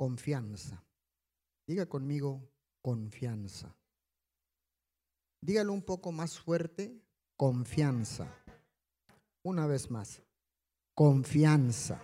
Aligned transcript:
confianza. 0.00 0.82
Diga 1.66 1.84
conmigo, 1.84 2.50
confianza. 2.80 3.76
Dígalo 5.42 5.74
un 5.74 5.82
poco 5.82 6.10
más 6.10 6.38
fuerte, 6.38 7.04
confianza. 7.36 8.34
Una 9.44 9.66
vez 9.66 9.90
más, 9.90 10.22
confianza. 10.94 12.00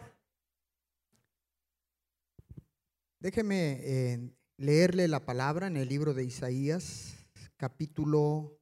Déjeme 3.19 3.81
eh, 3.81 4.31
leerle 4.59 5.09
la 5.09 5.25
palabra 5.25 5.67
en 5.67 5.79
el 5.79 5.89
libro 5.89 6.13
de 6.13 6.25
Isaías, 6.25 7.27
capítulo 7.57 8.61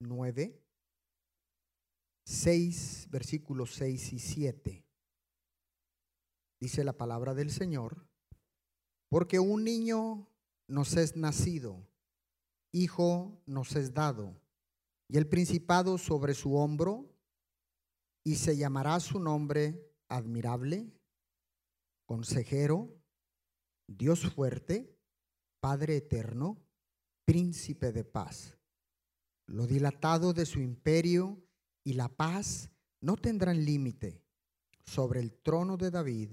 9, 0.00 0.60
6, 2.26 3.06
versículos 3.08 3.72
6 3.76 4.14
y 4.14 4.18
7. 4.18 4.84
Dice 6.60 6.82
la 6.82 6.96
palabra 6.96 7.34
del 7.34 7.52
Señor, 7.52 8.11
porque 9.12 9.38
un 9.38 9.62
niño 9.62 10.26
nos 10.66 10.96
es 10.96 11.16
nacido, 11.16 11.86
hijo 12.72 13.42
nos 13.44 13.76
es 13.76 13.92
dado, 13.92 14.40
y 15.06 15.18
el 15.18 15.28
principado 15.28 15.98
sobre 15.98 16.32
su 16.32 16.54
hombro, 16.56 17.14
y 18.24 18.36
se 18.36 18.56
llamará 18.56 18.98
su 19.00 19.20
nombre 19.20 19.86
admirable, 20.08 20.90
consejero, 22.06 22.88
Dios 23.86 24.32
fuerte, 24.32 24.98
Padre 25.60 25.96
eterno, 25.96 26.56
príncipe 27.26 27.92
de 27.92 28.04
paz. 28.04 28.56
Lo 29.46 29.66
dilatado 29.66 30.32
de 30.32 30.46
su 30.46 30.58
imperio 30.58 31.38
y 31.84 31.92
la 31.92 32.08
paz 32.08 32.70
no 33.02 33.18
tendrán 33.18 33.62
límite 33.62 34.22
sobre 34.86 35.20
el 35.20 35.34
trono 35.34 35.76
de 35.76 35.90
David 35.90 36.30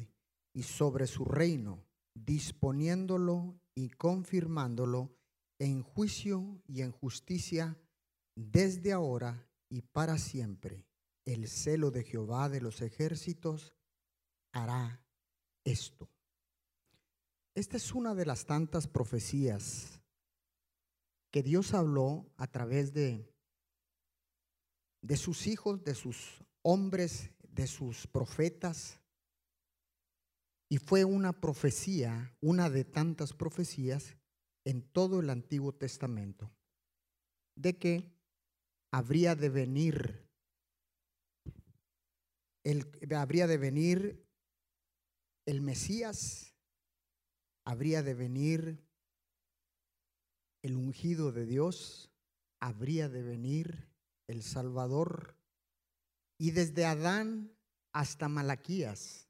y 0.54 0.64
sobre 0.64 1.08
su 1.08 1.26
reino, 1.26 1.89
disponiéndolo 2.26 3.60
y 3.76 3.90
confirmándolo 3.90 5.16
en 5.60 5.84
juicio 5.84 6.62
y 6.68 6.82
en 6.82 6.92
justicia 6.92 7.78
desde 8.36 8.94
ahora 8.94 9.50
y 9.70 9.82
para 9.82 10.18
siempre. 10.18 10.86
El 11.26 11.48
celo 11.48 11.92
de 11.92 12.04
Jehová 12.04 12.50
de 12.50 12.62
los 12.62 12.82
ejércitos 12.82 13.74
hará 14.52 15.04
esto. 15.64 16.10
Esta 17.56 17.78
es 17.78 17.94
una 17.94 18.16
de 18.16 18.26
las 18.26 18.46
tantas 18.46 18.88
profecías 18.88 20.00
que 21.32 21.44
Dios 21.44 21.74
habló 21.74 22.32
a 22.38 22.48
través 22.48 22.94
de, 22.94 23.32
de 25.02 25.18
sus 25.18 25.46
hijos, 25.46 25.84
de 25.84 25.94
sus 25.94 26.44
hombres, 26.62 27.32
de 27.44 27.68
sus 27.68 28.08
profetas. 28.08 28.99
Y 30.70 30.78
fue 30.78 31.04
una 31.04 31.34
profecía, 31.34 32.36
una 32.42 32.70
de 32.70 32.86
tantas 32.86 33.34
profecías 33.34 34.16
en 34.66 34.84
todo 34.84 35.20
el 35.20 35.32
Antiguo 35.32 35.74
Testamento, 35.74 36.52
de 37.56 37.78
que 37.78 38.14
habría 38.92 39.36
de 39.36 39.50
venir, 39.50 40.30
el, 42.64 42.88
habría 43.16 43.48
de 43.48 43.58
venir 43.58 44.28
el 45.48 45.62
Mesías, 45.62 46.54
habría 47.66 48.04
de 48.04 48.14
venir 48.14 48.86
el 50.62 50.76
ungido 50.76 51.32
de 51.32 51.46
Dios, 51.46 52.12
habría 52.60 53.10
de 53.10 53.24
venir 53.24 53.90
el 54.28 54.44
Salvador. 54.44 55.36
Y 56.38 56.52
desde 56.52 56.86
Adán 56.86 57.52
hasta 57.92 58.30
Malaquías, 58.30 59.29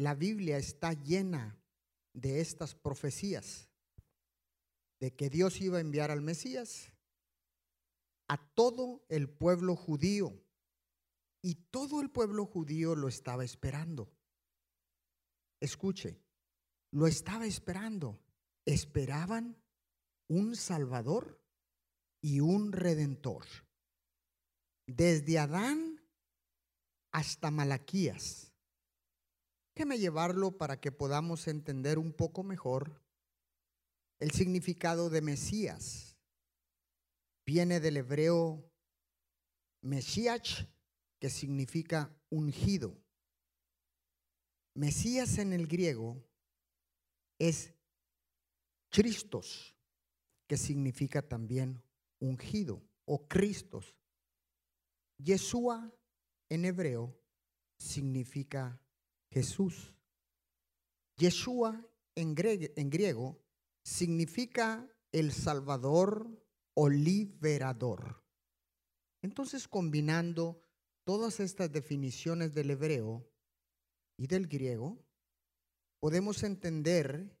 la 0.00 0.14
Biblia 0.14 0.56
está 0.56 0.94
llena 0.94 1.60
de 2.14 2.40
estas 2.40 2.74
profecías, 2.74 3.68
de 4.98 5.14
que 5.14 5.28
Dios 5.28 5.60
iba 5.60 5.76
a 5.76 5.82
enviar 5.82 6.10
al 6.10 6.22
Mesías 6.22 6.90
a 8.26 8.38
todo 8.54 9.04
el 9.10 9.28
pueblo 9.28 9.76
judío. 9.76 10.42
Y 11.42 11.54
todo 11.70 12.00
el 12.00 12.10
pueblo 12.10 12.46
judío 12.46 12.94
lo 12.94 13.08
estaba 13.08 13.44
esperando. 13.44 14.10
Escuche, 15.58 16.18
lo 16.92 17.06
estaba 17.06 17.44
esperando. 17.46 18.22
Esperaban 18.64 19.56
un 20.28 20.56
Salvador 20.56 21.42
y 22.22 22.40
un 22.40 22.72
Redentor. 22.72 23.44
Desde 24.86 25.38
Adán 25.38 26.00
hasta 27.10 27.50
Malaquías. 27.50 28.49
Déjeme 29.80 29.98
llevarlo 29.98 30.58
para 30.58 30.78
que 30.78 30.92
podamos 30.92 31.48
entender 31.48 31.98
un 31.98 32.12
poco 32.12 32.42
mejor 32.42 33.02
el 34.18 34.30
significado 34.30 35.08
de 35.08 35.22
Mesías. 35.22 36.18
Viene 37.46 37.80
del 37.80 37.96
hebreo 37.96 38.70
Mesías, 39.80 40.66
que 41.18 41.30
significa 41.30 42.14
ungido. 42.28 42.94
Mesías 44.74 45.38
en 45.38 45.54
el 45.54 45.66
griego 45.66 46.22
es 47.38 47.72
Cristos, 48.90 49.74
que 50.46 50.58
significa 50.58 51.26
también 51.26 51.82
ungido 52.18 52.82
o 53.06 53.26
Cristos. 53.26 53.96
Yeshua 55.16 55.90
en 56.50 56.66
hebreo 56.66 57.18
significa 57.78 58.78
Jesús. 59.30 59.94
Yeshua 61.16 61.86
en 62.14 62.34
griego, 62.34 63.42
significa 63.82 64.88
el 65.12 65.32
Salvador 65.32 66.28
o 66.74 66.88
liberador. 66.88 68.24
Entonces, 69.22 69.68
combinando 69.68 70.62
todas 71.04 71.40
estas 71.40 71.72
definiciones 71.72 72.54
del 72.54 72.70
hebreo 72.70 73.28
y 74.16 74.26
del 74.26 74.46
griego, 74.46 75.04
podemos 76.00 76.42
entender 76.42 77.38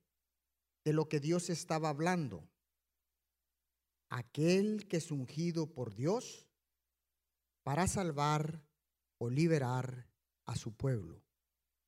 de 0.84 0.92
lo 0.92 1.08
que 1.08 1.20
Dios 1.20 1.50
estaba 1.50 1.88
hablando. 1.88 2.48
Aquel 4.10 4.88
que 4.88 4.96
es 4.96 5.10
ungido 5.10 5.72
por 5.72 5.94
Dios 5.94 6.48
para 7.62 7.86
salvar 7.86 8.66
o 9.18 9.30
liberar 9.30 10.10
a 10.46 10.56
su 10.56 10.74
pueblo. 10.74 11.22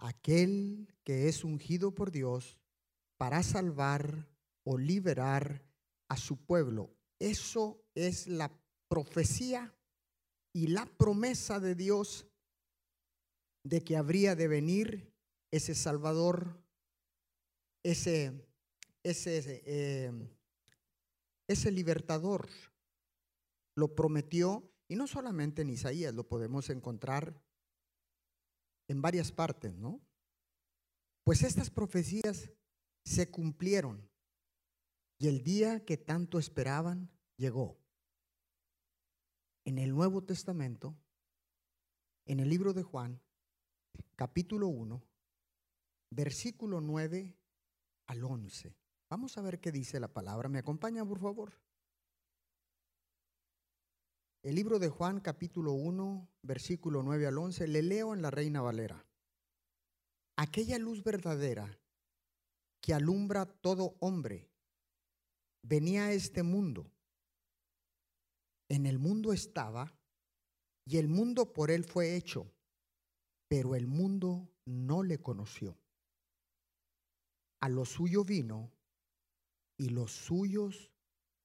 Aquel 0.02 0.88
que 1.04 1.28
es 1.28 1.44
ungido 1.44 1.94
por 1.94 2.10
Dios 2.10 2.58
para 3.18 3.44
salvar 3.44 4.28
o 4.64 4.76
liberar 4.76 5.64
a 6.08 6.16
su 6.16 6.44
pueblo. 6.44 6.90
Eso 7.20 7.84
es 7.94 8.26
la 8.26 8.52
profecía 8.88 9.72
y 10.52 10.66
la 10.66 10.86
promesa 10.86 11.60
de 11.60 11.76
Dios 11.76 12.26
de 13.64 13.84
que 13.84 13.96
habría 13.96 14.34
de 14.34 14.48
venir 14.48 15.14
ese 15.52 15.76
Salvador, 15.76 16.60
ese, 17.84 18.44
ese, 19.04 19.62
eh, 19.64 20.12
ese 21.46 21.70
libertador. 21.70 22.48
Lo 23.76 23.94
prometió, 23.94 24.68
y 24.88 24.96
no 24.96 25.06
solamente 25.06 25.62
en 25.62 25.70
Isaías, 25.70 26.12
lo 26.12 26.26
podemos 26.26 26.70
encontrar 26.70 27.40
en 28.88 29.02
varias 29.02 29.32
partes, 29.32 29.74
¿no? 29.74 30.00
Pues 31.24 31.42
estas 31.42 31.70
profecías 31.70 32.50
se 33.04 33.30
cumplieron 33.30 34.08
y 35.18 35.28
el 35.28 35.42
día 35.42 35.84
que 35.84 35.96
tanto 35.96 36.38
esperaban 36.38 37.10
llegó. 37.36 37.78
En 39.64 39.78
el 39.78 39.90
Nuevo 39.90 40.24
Testamento, 40.24 40.96
en 42.26 42.40
el 42.40 42.48
libro 42.48 42.72
de 42.72 42.82
Juan, 42.82 43.20
capítulo 44.16 44.68
1, 44.68 45.02
versículo 46.10 46.80
9 46.80 47.36
al 48.06 48.24
11. 48.24 48.74
Vamos 49.08 49.38
a 49.38 49.42
ver 49.42 49.60
qué 49.60 49.70
dice 49.70 50.00
la 50.00 50.08
palabra. 50.08 50.48
¿Me 50.48 50.58
acompaña, 50.58 51.04
por 51.04 51.20
favor? 51.20 51.52
El 54.42 54.56
libro 54.56 54.80
de 54.80 54.88
Juan, 54.88 55.20
capítulo 55.20 55.72
1, 55.72 56.28
versículo 56.42 57.04
9 57.04 57.28
al 57.28 57.38
11, 57.38 57.68
le 57.68 57.80
leo 57.80 58.12
en 58.12 58.22
la 58.22 58.30
Reina 58.32 58.60
Valera. 58.60 59.06
Aquella 60.36 60.80
luz 60.80 61.04
verdadera 61.04 61.78
que 62.80 62.92
alumbra 62.92 63.46
todo 63.46 63.94
hombre 64.00 64.50
venía 65.62 66.06
a 66.06 66.12
este 66.12 66.42
mundo. 66.42 66.90
En 68.68 68.86
el 68.86 68.98
mundo 68.98 69.32
estaba 69.32 69.96
y 70.84 70.96
el 70.96 71.06
mundo 71.06 71.52
por 71.52 71.70
él 71.70 71.84
fue 71.84 72.16
hecho, 72.16 72.52
pero 73.48 73.76
el 73.76 73.86
mundo 73.86 74.50
no 74.64 75.04
le 75.04 75.18
conoció. 75.18 75.78
A 77.60 77.68
lo 77.68 77.84
suyo 77.84 78.24
vino 78.24 78.72
y 79.78 79.90
los 79.90 80.10
suyos 80.10 80.90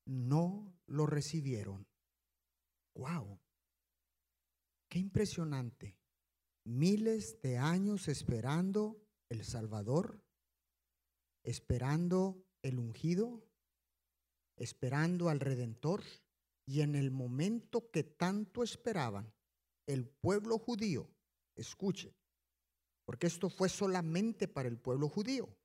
no 0.07 0.73
lo 0.87 1.05
recibieron. 1.05 1.85
¡Wow! 2.97 3.39
¡Qué 4.89 4.97
impresionante! 4.97 5.99
Miles 6.65 7.39
de 7.41 7.57
años 7.57 8.07
esperando 8.07 8.99
el 9.29 9.45
Salvador, 9.45 10.23
esperando 11.43 12.43
el 12.63 12.79
ungido, 12.79 13.45
esperando 14.57 15.29
al 15.29 15.39
Redentor, 15.39 16.03
y 16.65 16.81
en 16.81 16.95
el 16.95 17.11
momento 17.11 17.91
que 17.91 18.03
tanto 18.03 18.63
esperaban, 18.63 19.31
el 19.85 20.07
pueblo 20.07 20.57
judío, 20.57 21.07
escuche, 21.55 22.13
porque 23.05 23.27
esto 23.27 23.49
fue 23.49 23.69
solamente 23.69 24.47
para 24.47 24.67
el 24.67 24.77
pueblo 24.77 25.07
judío. 25.07 25.55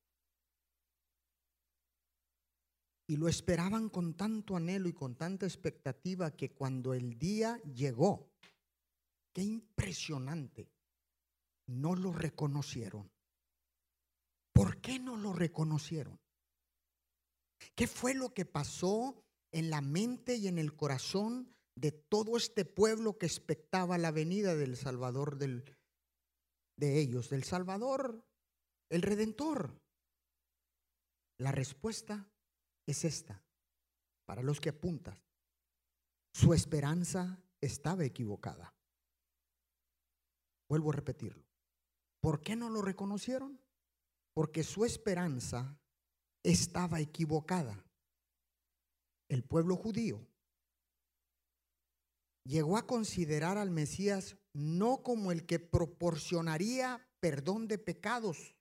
Y 3.12 3.16
lo 3.16 3.28
esperaban 3.28 3.90
con 3.90 4.14
tanto 4.14 4.56
anhelo 4.56 4.88
y 4.88 4.94
con 4.94 5.16
tanta 5.16 5.44
expectativa 5.44 6.30
que 6.30 6.54
cuando 6.54 6.94
el 6.94 7.18
día 7.18 7.60
llegó, 7.64 8.32
qué 9.34 9.42
impresionante, 9.42 10.70
no 11.66 11.94
lo 11.94 12.14
reconocieron. 12.14 13.12
¿Por 14.54 14.80
qué 14.80 14.98
no 14.98 15.18
lo 15.18 15.34
reconocieron? 15.34 16.18
¿Qué 17.74 17.86
fue 17.86 18.14
lo 18.14 18.32
que 18.32 18.46
pasó 18.46 19.22
en 19.50 19.68
la 19.68 19.82
mente 19.82 20.36
y 20.36 20.48
en 20.48 20.56
el 20.56 20.74
corazón 20.74 21.54
de 21.74 21.92
todo 21.92 22.38
este 22.38 22.64
pueblo 22.64 23.18
que 23.18 23.26
expectaba 23.26 23.98
la 23.98 24.10
venida 24.10 24.54
del 24.54 24.74
Salvador 24.74 25.36
del, 25.36 25.66
de 26.78 26.98
ellos, 26.98 27.28
del 27.28 27.44
Salvador, 27.44 28.24
el 28.88 29.02
Redentor? 29.02 29.78
La 31.36 31.52
respuesta 31.52 32.31
es 32.86 33.04
esta, 33.04 33.42
para 34.26 34.42
los 34.42 34.60
que 34.60 34.70
apuntas. 34.70 35.18
Su 36.34 36.54
esperanza 36.54 37.38
estaba 37.60 38.04
equivocada. 38.04 38.74
Vuelvo 40.68 40.90
a 40.90 40.96
repetirlo. 40.96 41.44
¿Por 42.20 42.42
qué 42.42 42.56
no 42.56 42.70
lo 42.70 42.82
reconocieron? 42.82 43.60
Porque 44.34 44.64
su 44.64 44.84
esperanza 44.84 45.78
estaba 46.42 47.00
equivocada. 47.00 47.84
El 49.28 49.44
pueblo 49.44 49.76
judío 49.76 50.26
llegó 52.44 52.76
a 52.76 52.86
considerar 52.86 53.58
al 53.58 53.70
Mesías 53.70 54.36
no 54.52 55.02
como 55.02 55.32
el 55.32 55.46
que 55.46 55.58
proporcionaría 55.58 57.06
perdón 57.20 57.68
de 57.68 57.78
pecados. 57.78 58.56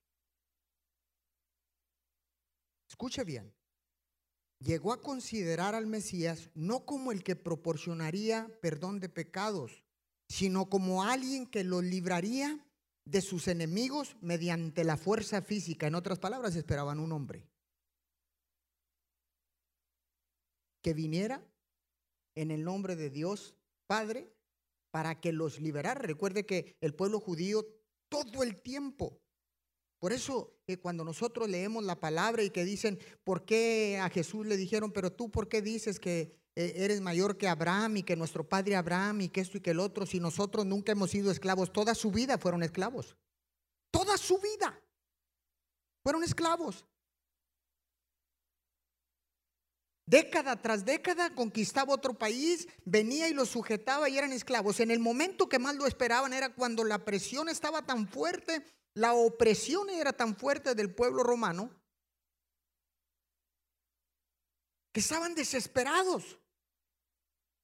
Escuche 2.89 3.23
bien. 3.23 3.53
Llegó 4.61 4.93
a 4.93 5.01
considerar 5.01 5.73
al 5.73 5.87
Mesías 5.87 6.51
no 6.53 6.85
como 6.85 7.11
el 7.11 7.23
que 7.23 7.35
proporcionaría 7.35 8.47
perdón 8.61 8.99
de 8.99 9.09
pecados, 9.09 9.83
sino 10.29 10.69
como 10.69 11.03
alguien 11.03 11.47
que 11.47 11.63
lo 11.63 11.81
libraría 11.81 12.63
de 13.03 13.21
sus 13.21 13.47
enemigos 13.47 14.15
mediante 14.21 14.83
la 14.83 14.97
fuerza 14.97 15.41
física. 15.41 15.87
En 15.87 15.95
otras 15.95 16.19
palabras, 16.19 16.55
esperaban 16.55 16.99
un 16.99 17.11
hombre 17.11 17.47
que 20.83 20.93
viniera 20.93 21.43
en 22.35 22.51
el 22.51 22.63
nombre 22.63 22.95
de 22.95 23.09
Dios 23.09 23.55
Padre 23.87 24.31
para 24.91 25.19
que 25.19 25.31
los 25.31 25.59
liberara. 25.59 26.01
Recuerde 26.01 26.45
que 26.45 26.77
el 26.81 26.93
pueblo 26.93 27.19
judío 27.19 27.65
todo 28.09 28.43
el 28.43 28.61
tiempo. 28.61 29.19
Por 30.01 30.13
eso 30.13 30.51
cuando 30.77 31.03
nosotros 31.03 31.47
leemos 31.47 31.83
la 31.83 31.99
palabra 31.99 32.43
y 32.43 32.49
que 32.49 32.65
dicen, 32.65 32.99
¿por 33.23 33.45
qué 33.45 33.99
a 34.01 34.09
Jesús 34.09 34.47
le 34.47 34.57
dijeron, 34.57 34.91
pero 34.91 35.11
tú 35.11 35.29
por 35.29 35.47
qué 35.47 35.61
dices 35.61 35.99
que 35.99 36.35
eh, 36.55 36.73
eres 36.77 37.01
mayor 37.01 37.37
que 37.37 37.47
Abraham 37.47 37.97
y 37.97 38.03
que 38.03 38.15
nuestro 38.15 38.47
padre 38.47 38.75
Abraham 38.75 39.21
y 39.21 39.29
que 39.29 39.41
esto 39.41 39.57
y 39.57 39.61
que 39.61 39.71
el 39.71 39.79
otro, 39.79 40.07
si 40.07 40.19
nosotros 40.19 40.65
nunca 40.65 40.91
hemos 40.91 41.11
sido 41.11 41.31
esclavos, 41.31 41.71
toda 41.71 41.93
su 41.93 42.11
vida 42.11 42.39
fueron 42.39 42.63
esclavos. 42.63 43.15
Toda 43.91 44.17
su 44.17 44.39
vida 44.39 44.81
fueron 46.03 46.23
esclavos. 46.23 46.85
Década 50.07 50.61
tras 50.61 50.83
década 50.83 51.33
conquistaba 51.35 51.93
otro 51.93 52.17
país, 52.17 52.67
venía 52.83 53.29
y 53.29 53.33
los 53.33 53.49
sujetaba 53.49 54.09
y 54.09 54.17
eran 54.17 54.33
esclavos. 54.33 54.79
En 54.79 54.89
el 54.91 54.99
momento 54.99 55.47
que 55.47 55.59
más 55.59 55.75
lo 55.75 55.85
esperaban 55.85 56.33
era 56.33 56.53
cuando 56.53 56.83
la 56.83 57.05
presión 57.05 57.47
estaba 57.47 57.85
tan 57.85 58.07
fuerte, 58.09 58.65
la 58.93 59.13
opresión 59.13 59.89
era 59.89 60.13
tan 60.13 60.35
fuerte 60.35 60.75
del 60.75 60.93
pueblo 60.93 61.23
romano, 61.23 61.73
que 64.91 64.99
estaban 64.99 65.33
desesperados. 65.35 66.37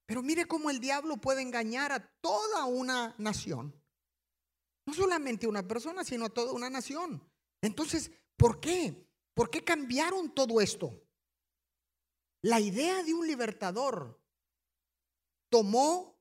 Pero 0.06 0.22
mire 0.22 0.46
cómo 0.46 0.70
el 0.70 0.80
diablo 0.80 1.18
puede 1.18 1.42
engañar 1.42 1.92
a 1.92 2.10
toda 2.20 2.64
una 2.64 3.14
nación. 3.18 3.78
No 4.86 4.94
solamente 4.94 5.44
a 5.44 5.50
una 5.50 5.68
persona, 5.68 6.02
sino 6.02 6.24
a 6.24 6.30
toda 6.30 6.52
una 6.52 6.70
nación. 6.70 7.22
Entonces, 7.60 8.10
¿por 8.36 8.58
qué? 8.58 9.06
¿Por 9.34 9.50
qué 9.50 9.62
cambiaron 9.62 10.34
todo 10.34 10.62
esto? 10.62 11.04
La 12.40 12.58
idea 12.58 13.02
de 13.02 13.12
un 13.12 13.26
libertador 13.26 14.18
tomó 15.50 16.18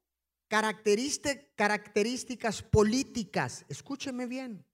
características 0.50 2.62
políticas. 2.64 3.64
Escúcheme 3.70 4.26
bien. 4.26 4.67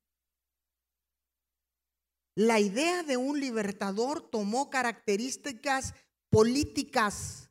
La 2.35 2.59
idea 2.59 3.03
de 3.03 3.18
un 3.18 3.39
libertador 3.39 4.21
tomó 4.30 4.69
características 4.69 5.94
políticas. 6.30 7.50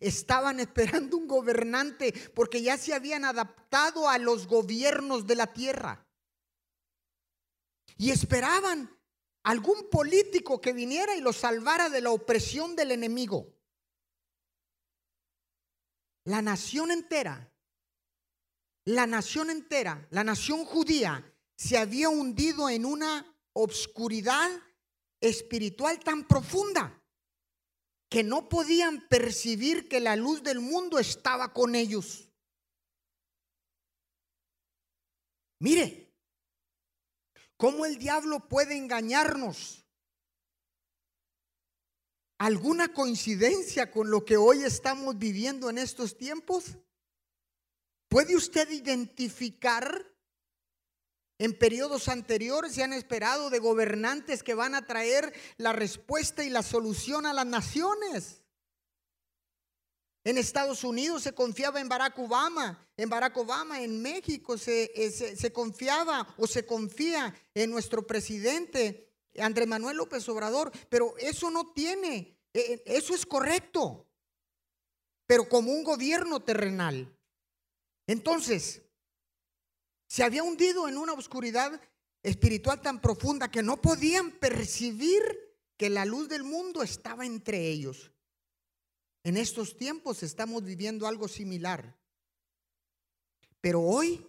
Estaban 0.00 0.60
esperando 0.60 1.16
un 1.16 1.28
gobernante 1.28 2.12
porque 2.34 2.62
ya 2.62 2.78
se 2.78 2.94
habían 2.94 3.24
adaptado 3.24 4.08
a 4.08 4.18
los 4.18 4.46
gobiernos 4.46 5.26
de 5.26 5.36
la 5.36 5.52
tierra. 5.52 6.06
Y 7.98 8.10
esperaban 8.10 8.90
algún 9.42 9.88
político 9.90 10.60
que 10.60 10.72
viniera 10.72 11.14
y 11.14 11.20
lo 11.20 11.32
salvara 11.32 11.88
de 11.88 12.00
la 12.00 12.10
opresión 12.10 12.74
del 12.74 12.92
enemigo. 12.92 13.54
La 16.24 16.40
nación 16.40 16.90
entera, 16.90 17.52
la 18.84 19.06
nación 19.06 19.50
entera, 19.50 20.06
la 20.10 20.22
nación 20.24 20.64
judía 20.64 21.28
se 21.56 21.78
había 21.78 22.08
hundido 22.08 22.68
en 22.70 22.84
una 22.84 23.31
obscuridad 23.52 24.50
espiritual 25.20 26.00
tan 26.00 26.26
profunda 26.26 27.02
que 28.08 28.22
no 28.22 28.48
podían 28.48 29.06
percibir 29.08 29.88
que 29.88 30.00
la 30.00 30.16
luz 30.16 30.42
del 30.42 30.60
mundo 30.60 30.98
estaba 30.98 31.52
con 31.52 31.74
ellos. 31.74 32.28
Mire, 35.58 36.02
¿Cómo 37.62 37.86
el 37.86 37.96
diablo 37.96 38.48
puede 38.48 38.76
engañarnos? 38.76 39.86
¿Alguna 42.38 42.92
coincidencia 42.92 43.88
con 43.88 44.10
lo 44.10 44.24
que 44.24 44.36
hoy 44.36 44.64
estamos 44.64 45.16
viviendo 45.16 45.70
en 45.70 45.78
estos 45.78 46.18
tiempos? 46.18 46.76
¿Puede 48.08 48.34
usted 48.34 48.68
identificar 48.68 50.11
en 51.42 51.58
periodos 51.58 52.06
anteriores 52.06 52.72
se 52.72 52.84
han 52.84 52.92
esperado 52.92 53.50
de 53.50 53.58
gobernantes 53.58 54.44
que 54.44 54.54
van 54.54 54.76
a 54.76 54.86
traer 54.86 55.32
la 55.56 55.72
respuesta 55.72 56.44
y 56.44 56.50
la 56.50 56.62
solución 56.62 57.26
a 57.26 57.32
las 57.32 57.46
naciones? 57.46 58.44
En 60.22 60.38
Estados 60.38 60.84
Unidos 60.84 61.24
se 61.24 61.34
confiaba 61.34 61.80
en 61.80 61.88
Barack 61.88 62.16
Obama, 62.20 62.88
en 62.96 63.08
Barack 63.08 63.36
Obama, 63.36 63.82
en 63.82 64.00
México 64.00 64.54
eh, 64.54 65.10
se, 65.10 65.36
se, 65.36 65.52
confiaba 65.52 66.32
o 66.36 66.46
se 66.46 66.64
confía 66.64 67.34
en 67.54 67.72
nuestro 67.72 68.06
presidente 68.06 69.12
Andrés 69.36 69.66
Manuel 69.66 69.96
López 69.96 70.28
Obrador, 70.28 70.70
pero 70.88 71.16
eso 71.18 71.50
no 71.50 71.72
tiene, 71.72 72.38
eh, 72.54 72.74
eh, 72.74 72.82
eso 72.86 73.16
es 73.16 73.26
correcto, 73.26 74.06
pero 75.26 75.48
como 75.48 75.72
un 75.72 75.82
gobierno 75.82 76.38
terrenal. 76.38 77.12
Entonces, 78.06 78.82
se 80.12 80.22
había 80.22 80.42
hundido 80.42 80.90
en 80.90 80.98
una 80.98 81.14
oscuridad 81.14 81.80
espiritual 82.22 82.82
tan 82.82 83.00
profunda 83.00 83.50
que 83.50 83.62
no 83.62 83.80
podían 83.80 84.30
percibir 84.30 85.22
que 85.78 85.88
la 85.88 86.04
luz 86.04 86.28
del 86.28 86.44
mundo 86.44 86.82
estaba 86.82 87.24
entre 87.24 87.70
ellos. 87.70 88.12
En 89.24 89.38
estos 89.38 89.74
tiempos 89.74 90.22
estamos 90.22 90.64
viviendo 90.64 91.06
algo 91.06 91.28
similar. 91.28 91.98
Pero 93.62 93.80
hoy 93.80 94.28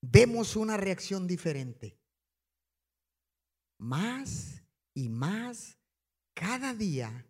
vemos 0.00 0.54
una 0.54 0.76
reacción 0.76 1.26
diferente. 1.26 1.98
Más 3.78 4.62
y 4.94 5.08
más, 5.08 5.76
cada 6.34 6.72
día, 6.72 7.26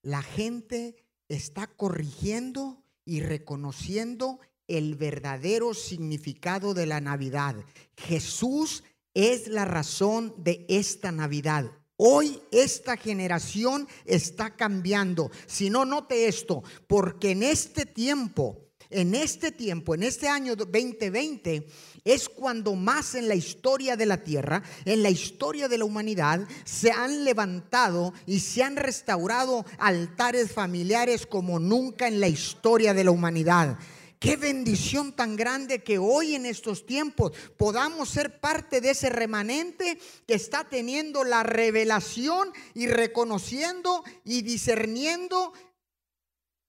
la 0.00 0.22
gente 0.22 0.96
está 1.28 1.66
corrigiendo 1.66 2.82
y 3.04 3.20
reconociendo 3.20 4.40
el 4.68 4.94
verdadero 4.94 5.74
significado 5.74 6.74
de 6.74 6.86
la 6.86 7.00
Navidad. 7.00 7.56
Jesús 7.96 8.84
es 9.14 9.48
la 9.48 9.64
razón 9.64 10.34
de 10.38 10.66
esta 10.68 11.12
Navidad. 11.12 11.70
Hoy 11.96 12.40
esta 12.50 12.96
generación 12.96 13.88
está 14.04 14.54
cambiando. 14.54 15.30
Si 15.46 15.70
no, 15.70 15.84
note 15.84 16.28
esto, 16.28 16.62
porque 16.86 17.30
en 17.30 17.42
este 17.42 17.86
tiempo 17.86 18.66
en 18.90 19.14
este 19.14 19.50
tiempo, 19.50 19.94
en 19.94 20.02
este 20.02 20.28
año 20.28 20.54
2020, 20.54 21.66
es 22.04 22.28
cuando 22.28 22.74
más 22.74 23.14
en 23.14 23.28
la 23.28 23.34
historia 23.34 23.96
de 23.96 24.06
la 24.06 24.22
tierra, 24.22 24.62
en 24.84 25.02
la 25.02 25.10
historia 25.10 25.68
de 25.68 25.78
la 25.78 25.84
humanidad, 25.84 26.46
se 26.64 26.92
han 26.92 27.24
levantado 27.24 28.12
y 28.26 28.40
se 28.40 28.62
han 28.62 28.76
restaurado 28.76 29.64
altares 29.78 30.52
familiares 30.52 31.26
como 31.26 31.58
nunca 31.58 32.06
en 32.06 32.20
la 32.20 32.28
historia 32.28 32.94
de 32.94 33.04
la 33.04 33.10
humanidad. 33.10 33.78
Qué 34.18 34.36
bendición 34.36 35.12
tan 35.12 35.36
grande 35.36 35.84
que 35.84 35.98
hoy 35.98 36.34
en 36.34 36.46
estos 36.46 36.86
tiempos 36.86 37.32
podamos 37.58 38.08
ser 38.08 38.40
parte 38.40 38.80
de 38.80 38.90
ese 38.90 39.10
remanente 39.10 39.98
que 40.26 40.34
está 40.34 40.64
teniendo 40.64 41.22
la 41.22 41.42
revelación 41.42 42.52
y 42.72 42.86
reconociendo 42.86 44.04
y 44.24 44.42
discerniendo 44.42 45.52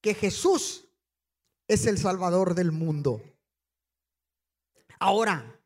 que 0.02 0.14
Jesús 0.14 0.90
es 1.68 1.86
el 1.86 1.98
Salvador 1.98 2.54
del 2.54 2.72
mundo. 2.72 3.22
Ahora, 5.00 5.62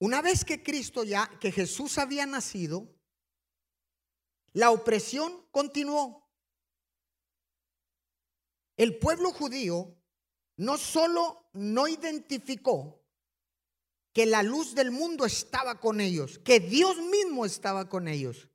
una 0.00 0.20
vez 0.20 0.44
que 0.44 0.62
Cristo 0.62 1.04
ya, 1.04 1.30
que 1.40 1.50
Jesús 1.50 1.96
había 1.96 2.26
nacido, 2.26 2.88
la 4.52 4.70
opresión 4.70 5.46
continuó. 5.50 6.23
El 8.76 8.98
pueblo 8.98 9.30
judío 9.32 9.94
no 10.56 10.76
solo 10.76 11.48
no 11.52 11.88
identificó 11.88 13.00
que 14.12 14.26
la 14.26 14.42
luz 14.42 14.74
del 14.74 14.90
mundo 14.90 15.26
estaba 15.26 15.80
con 15.80 16.00
ellos, 16.00 16.38
que 16.38 16.60
Dios 16.60 16.98
mismo 16.98 17.44
estaba 17.44 17.88
con 17.88 18.08
ellos, 18.08 18.48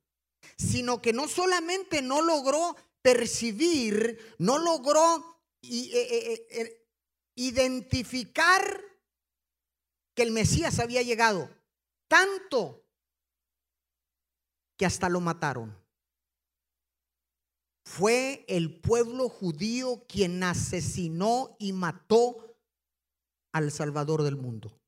sino 0.56 1.02
que 1.02 1.12
no 1.12 1.28
solamente 1.28 2.02
no 2.02 2.22
logró 2.22 2.76
percibir, 3.02 4.34
no 4.38 4.58
logró 4.58 5.42
y, 5.60 5.90
eh, 5.94 6.08
eh, 6.10 6.46
eh, 6.50 6.86
identificar 7.34 8.80
que 10.14 10.22
el 10.22 10.32
Mesías 10.32 10.78
había 10.78 11.02
llegado. 11.02 11.48
Tanto 12.08 12.84
que 14.76 14.86
hasta 14.86 15.08
lo 15.08 15.20
mataron. 15.20 15.79
Fue 18.00 18.46
el 18.48 18.80
pueblo 18.80 19.28
judío 19.28 20.06
quien 20.08 20.42
asesinó 20.42 21.54
y 21.58 21.74
mató 21.74 22.56
al 23.52 23.70
Salvador 23.70 24.22
del 24.22 24.36
mundo. 24.36 24.80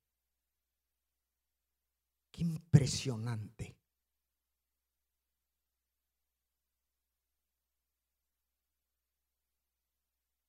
Qué 2.31 2.41
impresionante. 2.41 3.77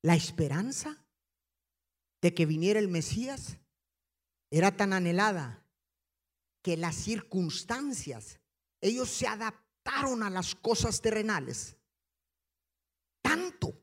La 0.02 0.16
esperanza 0.16 1.06
de 2.22 2.34
que 2.34 2.46
viniera 2.46 2.80
el 2.80 2.88
Mesías 2.88 3.58
era 4.50 4.78
tan 4.78 4.94
anhelada 4.94 5.68
que 6.62 6.78
las 6.78 6.96
circunstancias, 6.96 8.40
ellos 8.80 9.10
se 9.10 9.28
adaptaron 9.28 10.24
a 10.24 10.30
las 10.30 10.56
cosas 10.56 11.02
terrenales 11.02 11.76
tanto 13.24 13.74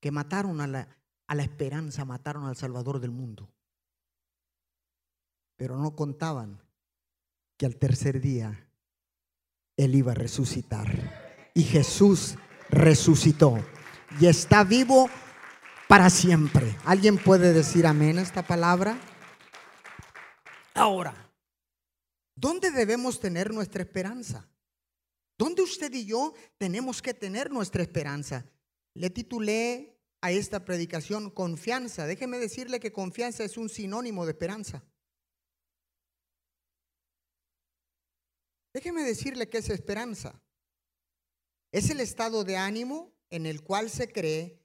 que 0.00 0.10
mataron 0.10 0.60
a 0.60 0.66
la, 0.66 0.88
a 1.26 1.34
la 1.34 1.42
esperanza, 1.42 2.04
mataron 2.04 2.46
al 2.46 2.56
Salvador 2.56 3.00
del 3.00 3.10
mundo. 3.10 3.50
Pero 5.56 5.76
no 5.76 5.94
contaban 5.96 6.62
que 7.56 7.66
al 7.66 7.76
tercer 7.76 8.20
día 8.20 8.70
Él 9.76 9.94
iba 9.94 10.12
a 10.12 10.14
resucitar. 10.14 11.50
Y 11.54 11.64
Jesús 11.64 12.36
resucitó 12.70 13.58
y 14.20 14.26
está 14.26 14.64
vivo 14.64 15.10
para 15.88 16.10
siempre. 16.10 16.76
¿Alguien 16.84 17.18
puede 17.18 17.52
decir 17.52 17.86
amén 17.86 18.18
a 18.18 18.22
esta 18.22 18.46
palabra? 18.46 18.98
Ahora, 20.74 21.14
¿dónde 22.36 22.70
debemos 22.70 23.18
tener 23.18 23.52
nuestra 23.52 23.82
esperanza? 23.82 24.48
¿Dónde 25.36 25.62
usted 25.62 25.92
y 25.92 26.06
yo 26.06 26.34
tenemos 26.56 27.02
que 27.02 27.14
tener 27.14 27.50
nuestra 27.50 27.82
esperanza? 27.82 28.44
Le 28.94 29.10
titulé 29.10 29.98
a 30.20 30.32
esta 30.32 30.64
predicación 30.64 31.30
confianza. 31.30 32.06
Déjeme 32.06 32.38
decirle 32.38 32.80
que 32.80 32.92
confianza 32.92 33.44
es 33.44 33.56
un 33.56 33.68
sinónimo 33.68 34.24
de 34.24 34.32
esperanza. 34.32 34.84
Déjeme 38.72 39.02
decirle 39.02 39.48
que 39.48 39.58
es 39.58 39.70
esperanza. 39.70 40.42
Es 41.72 41.90
el 41.90 42.00
estado 42.00 42.44
de 42.44 42.56
ánimo 42.56 43.14
en 43.30 43.46
el 43.46 43.62
cual 43.62 43.90
se 43.90 44.12
cree 44.12 44.64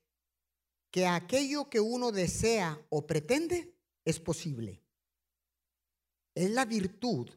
que 0.92 1.08
aquello 1.08 1.70
que 1.70 1.80
uno 1.80 2.12
desea 2.12 2.86
o 2.89 3.08
pretende 3.08 3.75
es 4.06 4.20
posible. 4.20 4.84
Es 6.36 6.51
la 6.51 6.65
virtud 6.65 7.30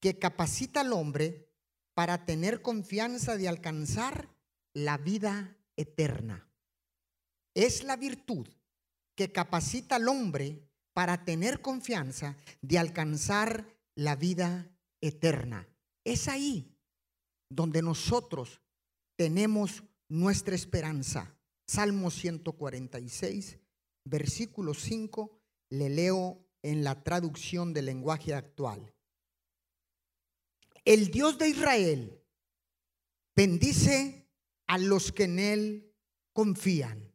que 0.00 0.18
capacita 0.18 0.80
al 0.80 0.92
hombre 0.92 1.48
para 1.94 2.24
tener 2.24 2.62
confianza 2.62 3.36
de 3.36 3.48
alcanzar 3.48 4.34
la 4.72 4.96
vida 4.98 5.59
eterna. 5.80 6.48
Es 7.54 7.82
la 7.84 7.96
virtud 7.96 8.48
que 9.16 9.32
capacita 9.32 9.96
al 9.96 10.08
hombre 10.08 10.68
para 10.92 11.24
tener 11.24 11.60
confianza 11.60 12.36
de 12.60 12.78
alcanzar 12.78 13.76
la 13.94 14.16
vida 14.16 14.70
eterna. 15.00 15.68
Es 16.04 16.28
ahí 16.28 16.76
donde 17.48 17.82
nosotros 17.82 18.60
tenemos 19.16 19.82
nuestra 20.08 20.54
esperanza. 20.54 21.36
Salmo 21.66 22.10
146, 22.10 23.58
versículo 24.04 24.74
5, 24.74 25.40
le 25.70 25.88
leo 25.88 26.44
en 26.62 26.82
la 26.84 27.02
traducción 27.02 27.72
del 27.72 27.86
lenguaje 27.86 28.34
actual. 28.34 28.92
El 30.84 31.10
Dios 31.10 31.38
de 31.38 31.48
Israel 31.48 32.22
bendice 33.36 34.19
a 34.70 34.78
los 34.78 35.10
que 35.10 35.24
en 35.24 35.40
Él 35.40 35.96
confían. 36.32 37.12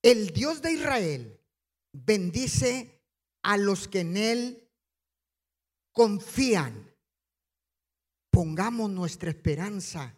El 0.00 0.28
Dios 0.28 0.62
de 0.62 0.70
Israel 0.70 1.40
bendice 1.92 3.02
a 3.42 3.56
los 3.56 3.88
que 3.88 4.00
en 4.00 4.16
Él 4.16 4.70
confían 5.90 6.94
pongamos 8.30 8.88
nuestra 8.88 9.30
esperanza 9.30 10.14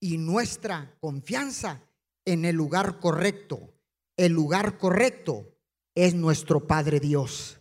y 0.00 0.18
nuestra 0.18 0.98
confianza 0.98 1.88
en 2.24 2.44
el 2.44 2.56
lugar 2.56 2.98
correcto. 2.98 3.72
El 4.16 4.32
lugar 4.32 4.78
correcto 4.78 5.54
es 5.94 6.12
nuestro 6.12 6.66
Padre 6.66 6.98
Dios. 6.98 7.60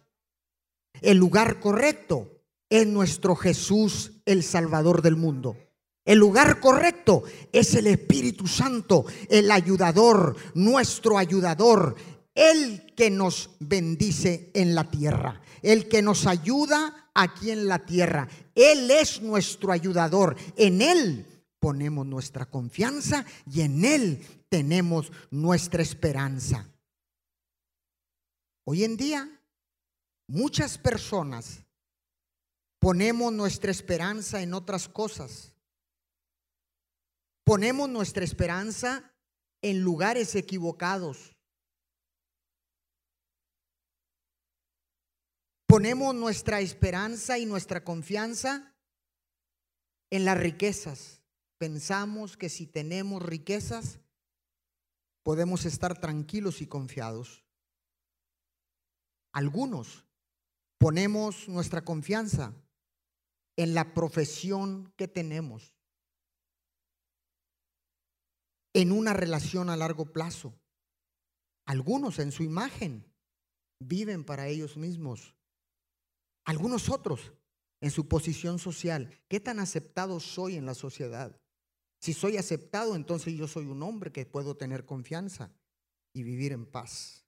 El 1.01 1.17
lugar 1.17 1.59
correcto 1.59 2.41
es 2.67 2.87
nuestro 2.87 3.35
Jesús, 3.35 4.23
el 4.25 4.41
Salvador 4.41 5.03
del 5.03 5.17
mundo. 5.17 5.55
El 6.05 6.19
lugar 6.19 6.59
correcto 6.59 7.23
es 7.51 7.75
el 7.75 7.87
Espíritu 7.87 8.45
Santo, 8.45 9.05
el 9.29 9.49
ayudador, 9.51 10.35
nuestro 10.53 11.17
ayudador, 11.17 11.95
el 12.35 12.93
que 12.95 13.09
nos 13.09 13.51
bendice 13.59 14.51
en 14.53 14.75
la 14.75 14.89
tierra, 14.89 15.41
el 15.61 15.87
que 15.87 16.01
nos 16.01 16.27
ayuda 16.27 17.09
aquí 17.13 17.51
en 17.51 17.67
la 17.67 17.85
tierra. 17.85 18.27
Él 18.55 18.91
es 18.91 19.21
nuestro 19.21 19.71
ayudador. 19.71 20.35
En 20.57 20.81
Él 20.81 21.25
ponemos 21.59 22.05
nuestra 22.05 22.45
confianza 22.47 23.25
y 23.49 23.61
en 23.61 23.85
Él 23.85 24.25
tenemos 24.49 25.11
nuestra 25.31 25.81
esperanza. 25.81 26.67
Hoy 28.65 28.83
en 28.83 28.97
día, 28.97 29.41
muchas 30.27 30.77
personas 30.77 31.63
ponemos 32.79 33.31
nuestra 33.31 33.71
esperanza 33.71 34.41
en 34.41 34.53
otras 34.53 34.89
cosas. 34.89 35.52
Ponemos 37.43 37.89
nuestra 37.89 38.23
esperanza 38.23 39.13
en 39.61 39.81
lugares 39.81 40.35
equivocados. 40.35 41.35
Ponemos 45.67 46.13
nuestra 46.13 46.61
esperanza 46.61 47.37
y 47.39 47.45
nuestra 47.45 47.83
confianza 47.83 48.75
en 50.09 50.25
las 50.25 50.37
riquezas. 50.37 51.23
Pensamos 51.57 52.37
que 52.37 52.49
si 52.49 52.67
tenemos 52.67 53.23
riquezas, 53.23 53.99
podemos 55.23 55.65
estar 55.65 55.99
tranquilos 55.99 56.61
y 56.61 56.67
confiados. 56.67 57.43
Algunos 59.31 60.05
ponemos 60.77 61.47
nuestra 61.47 61.83
confianza 61.83 62.53
en 63.55 63.73
la 63.73 63.93
profesión 63.93 64.93
que 64.95 65.07
tenemos, 65.07 65.72
en 68.73 68.91
una 68.91 69.13
relación 69.13 69.69
a 69.69 69.77
largo 69.77 70.11
plazo. 70.11 70.59
Algunos 71.65 72.19
en 72.19 72.31
su 72.31 72.43
imagen 72.43 73.05
viven 73.79 74.23
para 74.23 74.47
ellos 74.47 74.77
mismos. 74.77 75.35
Algunos 76.45 76.89
otros 76.89 77.33
en 77.79 77.91
su 77.91 78.07
posición 78.07 78.59
social. 78.59 79.21
¿Qué 79.29 79.39
tan 79.39 79.59
aceptado 79.59 80.19
soy 80.19 80.55
en 80.55 80.65
la 80.65 80.73
sociedad? 80.73 81.39
Si 81.99 82.13
soy 82.13 82.37
aceptado, 82.37 82.95
entonces 82.95 83.33
yo 83.35 83.47
soy 83.47 83.65
un 83.65 83.81
hombre 83.83 84.11
que 84.11 84.25
puedo 84.25 84.57
tener 84.57 84.85
confianza 84.85 85.53
y 86.13 86.23
vivir 86.23 86.51
en 86.51 86.65
paz. 86.65 87.25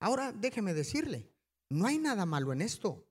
Ahora 0.00 0.32
déjeme 0.32 0.74
decirle, 0.74 1.32
no 1.70 1.86
hay 1.86 1.98
nada 1.98 2.26
malo 2.26 2.52
en 2.52 2.60
esto. 2.60 3.08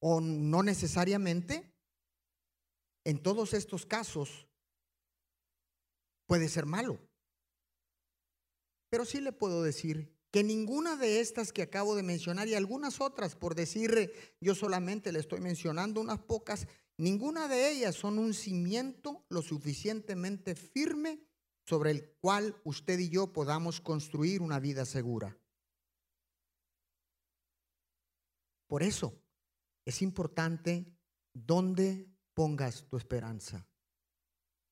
O 0.00 0.20
no 0.20 0.62
necesariamente 0.62 1.74
en 3.04 3.22
todos 3.22 3.52
estos 3.52 3.84
casos 3.84 4.47
puede 6.28 6.48
ser 6.48 6.66
malo. 6.66 7.00
Pero 8.90 9.04
sí 9.04 9.20
le 9.20 9.32
puedo 9.32 9.62
decir 9.62 10.14
que 10.30 10.44
ninguna 10.44 10.94
de 10.96 11.20
estas 11.20 11.52
que 11.52 11.62
acabo 11.62 11.96
de 11.96 12.02
mencionar 12.02 12.46
y 12.46 12.54
algunas 12.54 13.00
otras, 13.00 13.34
por 13.34 13.54
decir 13.54 14.12
yo 14.40 14.54
solamente 14.54 15.10
le 15.10 15.18
estoy 15.18 15.40
mencionando 15.40 16.00
unas 16.00 16.20
pocas, 16.20 16.68
ninguna 16.98 17.48
de 17.48 17.70
ellas 17.70 17.96
son 17.96 18.18
un 18.18 18.34
cimiento 18.34 19.24
lo 19.30 19.42
suficientemente 19.42 20.54
firme 20.54 21.26
sobre 21.66 21.90
el 21.90 22.10
cual 22.20 22.60
usted 22.64 22.98
y 22.98 23.08
yo 23.08 23.32
podamos 23.32 23.80
construir 23.80 24.42
una 24.42 24.60
vida 24.60 24.84
segura. 24.84 25.36
Por 28.66 28.82
eso 28.82 29.18
es 29.86 30.02
importante 30.02 30.94
dónde 31.32 32.06
pongas 32.34 32.86
tu 32.86 32.98
esperanza, 32.98 33.66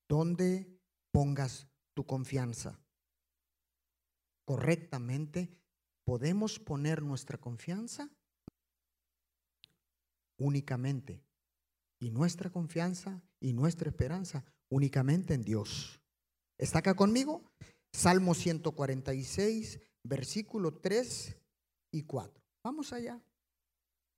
dónde 0.07 0.76
pongas 1.17 1.67
tu 1.95 2.05
confianza 2.05 2.79
correctamente, 4.45 5.49
podemos 6.05 6.59
poner 6.59 7.01
nuestra 7.01 7.39
confianza 7.39 8.11
únicamente. 10.39 11.25
Y 12.03 12.11
nuestra 12.11 12.51
confianza 12.51 13.23
y 13.41 13.55
nuestra 13.55 13.89
esperanza 13.89 14.45
únicamente 14.69 15.33
en 15.33 15.41
Dios. 15.41 15.99
¿Está 16.59 16.81
acá 16.81 16.93
conmigo? 16.93 17.51
Salmo 17.95 18.35
146, 18.35 19.81
versículo 20.05 20.81
3 20.81 21.35
y 21.93 22.03
4. 22.03 22.45
Vamos 22.63 22.93
allá. 22.93 23.25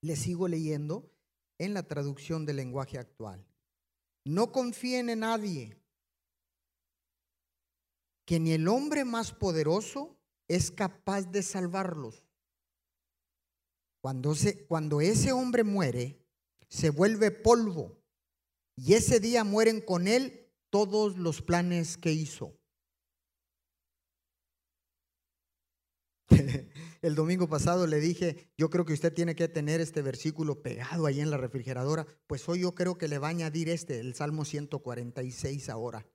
Le 0.02 0.16
sigo 0.16 0.48
leyendo 0.48 1.12
en 1.58 1.74
la 1.74 1.84
traducción 1.84 2.44
del 2.44 2.56
lenguaje 2.56 2.98
actual. 2.98 3.46
No 4.24 4.50
confíen 4.50 5.10
en 5.10 5.20
nadie, 5.20 5.76
que 8.28 8.38
ni 8.38 8.52
el 8.52 8.68
hombre 8.68 9.06
más 9.06 9.32
poderoso 9.32 10.20
es 10.48 10.70
capaz 10.70 11.22
de 11.22 11.42
salvarlos. 11.42 12.26
Cuando, 14.02 14.34
cuando 14.68 15.00
ese 15.00 15.32
hombre 15.32 15.64
muere, 15.64 16.22
se 16.68 16.90
vuelve 16.90 17.30
polvo 17.30 17.98
y 18.76 18.92
ese 18.92 19.18
día 19.18 19.44
mueren 19.44 19.80
con 19.80 20.06
él 20.06 20.46
todos 20.68 21.16
los 21.16 21.40
planes 21.40 21.96
que 21.96 22.12
hizo. 22.12 22.54
El 27.00 27.14
domingo 27.14 27.48
pasado 27.48 27.86
le 27.86 27.98
dije, 27.98 28.52
yo 28.58 28.68
creo 28.68 28.84
que 28.84 28.92
usted 28.92 29.14
tiene 29.14 29.36
que 29.36 29.48
tener 29.48 29.80
este 29.80 30.02
versículo 30.02 30.60
pegado 30.60 31.06
ahí 31.06 31.20
en 31.20 31.30
la 31.30 31.38
refrigeradora, 31.38 32.06
pues 32.26 32.46
hoy 32.46 32.60
yo 32.60 32.74
creo 32.74 32.98
que 32.98 33.08
le 33.08 33.16
va 33.16 33.28
a 33.28 33.30
añadir 33.30 33.70
este, 33.70 34.00
el 34.00 34.14
Salmo 34.14 34.44
146 34.44 35.70
ahora. 35.70 36.06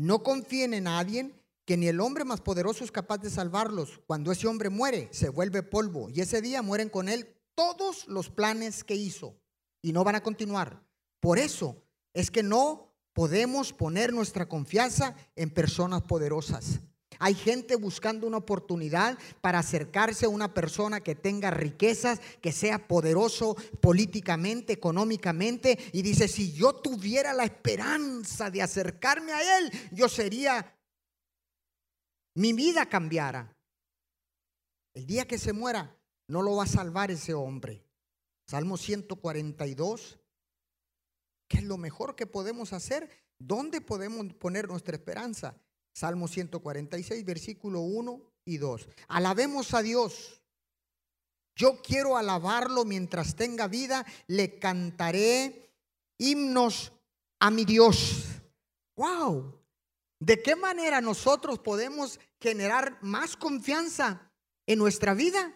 No 0.00 0.22
confíen 0.22 0.72
en 0.72 0.84
nadie 0.84 1.30
que 1.66 1.76
ni 1.76 1.86
el 1.86 2.00
hombre 2.00 2.24
más 2.24 2.40
poderoso 2.40 2.84
es 2.84 2.90
capaz 2.90 3.18
de 3.18 3.28
salvarlos. 3.28 4.00
Cuando 4.06 4.32
ese 4.32 4.46
hombre 4.46 4.70
muere, 4.70 5.10
se 5.12 5.28
vuelve 5.28 5.62
polvo 5.62 6.08
y 6.08 6.22
ese 6.22 6.40
día 6.40 6.62
mueren 6.62 6.88
con 6.88 7.06
él 7.06 7.36
todos 7.54 8.08
los 8.08 8.30
planes 8.30 8.82
que 8.82 8.94
hizo 8.94 9.36
y 9.82 9.92
no 9.92 10.02
van 10.02 10.14
a 10.14 10.22
continuar. 10.22 10.82
Por 11.20 11.38
eso 11.38 11.84
es 12.14 12.30
que 12.30 12.42
no 12.42 12.94
podemos 13.12 13.74
poner 13.74 14.14
nuestra 14.14 14.48
confianza 14.48 15.14
en 15.36 15.50
personas 15.50 16.00
poderosas. 16.00 16.80
Hay 17.22 17.34
gente 17.34 17.76
buscando 17.76 18.26
una 18.26 18.38
oportunidad 18.38 19.18
para 19.42 19.58
acercarse 19.58 20.24
a 20.24 20.30
una 20.30 20.54
persona 20.54 21.00
que 21.00 21.14
tenga 21.14 21.50
riquezas, 21.50 22.18
que 22.40 22.50
sea 22.50 22.88
poderoso 22.88 23.56
políticamente, 23.82 24.72
económicamente, 24.72 25.78
y 25.92 26.00
dice, 26.00 26.28
si 26.28 26.54
yo 26.54 26.72
tuviera 26.76 27.34
la 27.34 27.44
esperanza 27.44 28.50
de 28.50 28.62
acercarme 28.62 29.32
a 29.32 29.58
él, 29.58 29.70
yo 29.92 30.08
sería 30.08 30.74
mi 32.36 32.54
vida 32.54 32.88
cambiara. 32.88 33.54
El 34.94 35.06
día 35.06 35.28
que 35.28 35.36
se 35.36 35.52
muera, 35.52 35.94
no 36.26 36.40
lo 36.40 36.56
va 36.56 36.64
a 36.64 36.68
salvar 36.68 37.10
ese 37.10 37.34
hombre. 37.34 37.84
Salmo 38.46 38.78
142, 38.78 40.18
¿qué 41.48 41.58
es 41.58 41.64
lo 41.64 41.76
mejor 41.76 42.16
que 42.16 42.26
podemos 42.26 42.72
hacer? 42.72 43.10
¿Dónde 43.38 43.82
podemos 43.82 44.32
poner 44.32 44.68
nuestra 44.68 44.96
esperanza? 44.96 45.60
Salmo 45.92 46.28
146, 46.28 47.24
versículo 47.24 47.80
1 47.80 48.20
y 48.44 48.58
2. 48.58 48.88
Alabemos 49.08 49.74
a 49.74 49.82
Dios. 49.82 50.40
Yo 51.56 51.82
quiero 51.82 52.16
alabarlo 52.16 52.84
mientras 52.84 53.36
tenga 53.36 53.68
vida. 53.68 54.06
Le 54.26 54.58
cantaré 54.58 55.70
himnos 56.18 56.92
a 57.38 57.50
mi 57.50 57.64
Dios. 57.64 58.24
¡Wow! 58.96 59.60
¿De 60.18 60.42
qué 60.42 60.54
manera 60.54 61.00
nosotros 61.00 61.58
podemos 61.58 62.20
generar 62.40 62.98
más 63.02 63.36
confianza 63.36 64.30
en 64.66 64.78
nuestra 64.78 65.14
vida? 65.14 65.54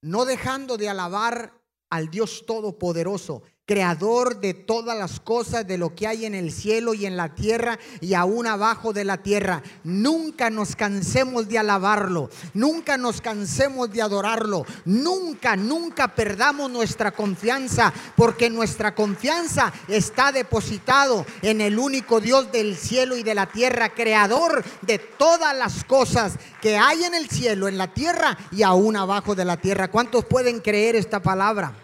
No 0.00 0.24
dejando 0.24 0.76
de 0.76 0.88
alabar 0.88 1.62
al 1.88 2.10
Dios 2.10 2.44
Todopoderoso, 2.46 3.42
creador 3.64 4.40
de 4.40 4.54
todas 4.54 4.98
las 4.98 5.20
cosas, 5.20 5.66
de 5.66 5.78
lo 5.78 5.94
que 5.94 6.08
hay 6.08 6.26
en 6.26 6.34
el 6.34 6.50
cielo 6.52 6.94
y 6.94 7.06
en 7.06 7.16
la 7.16 7.34
tierra 7.34 7.78
y 8.00 8.14
aún 8.14 8.46
abajo 8.46 8.92
de 8.92 9.04
la 9.04 9.18
tierra. 9.18 9.62
Nunca 9.84 10.50
nos 10.50 10.74
cansemos 10.74 11.48
de 11.48 11.58
alabarlo, 11.58 12.28
nunca 12.54 12.96
nos 12.96 13.20
cansemos 13.20 13.92
de 13.92 14.02
adorarlo, 14.02 14.66
nunca, 14.84 15.54
nunca 15.56 16.08
perdamos 16.08 16.70
nuestra 16.70 17.12
confianza, 17.12 17.92
porque 18.16 18.50
nuestra 18.50 18.94
confianza 18.94 19.72
está 19.86 20.32
depositado 20.32 21.24
en 21.40 21.60
el 21.60 21.78
único 21.78 22.20
Dios 22.20 22.50
del 22.50 22.76
cielo 22.76 23.16
y 23.16 23.22
de 23.22 23.34
la 23.34 23.46
tierra, 23.46 23.94
creador 23.94 24.64
de 24.82 24.98
todas 24.98 25.56
las 25.56 25.84
cosas 25.84 26.34
que 26.60 26.76
hay 26.76 27.04
en 27.04 27.14
el 27.14 27.28
cielo, 27.30 27.68
en 27.68 27.78
la 27.78 27.94
tierra 27.94 28.36
y 28.50 28.64
aún 28.64 28.96
abajo 28.96 29.36
de 29.36 29.44
la 29.44 29.56
tierra. 29.56 29.88
¿Cuántos 29.88 30.24
pueden 30.24 30.60
creer 30.60 30.96
esta 30.96 31.22
palabra? 31.22 31.81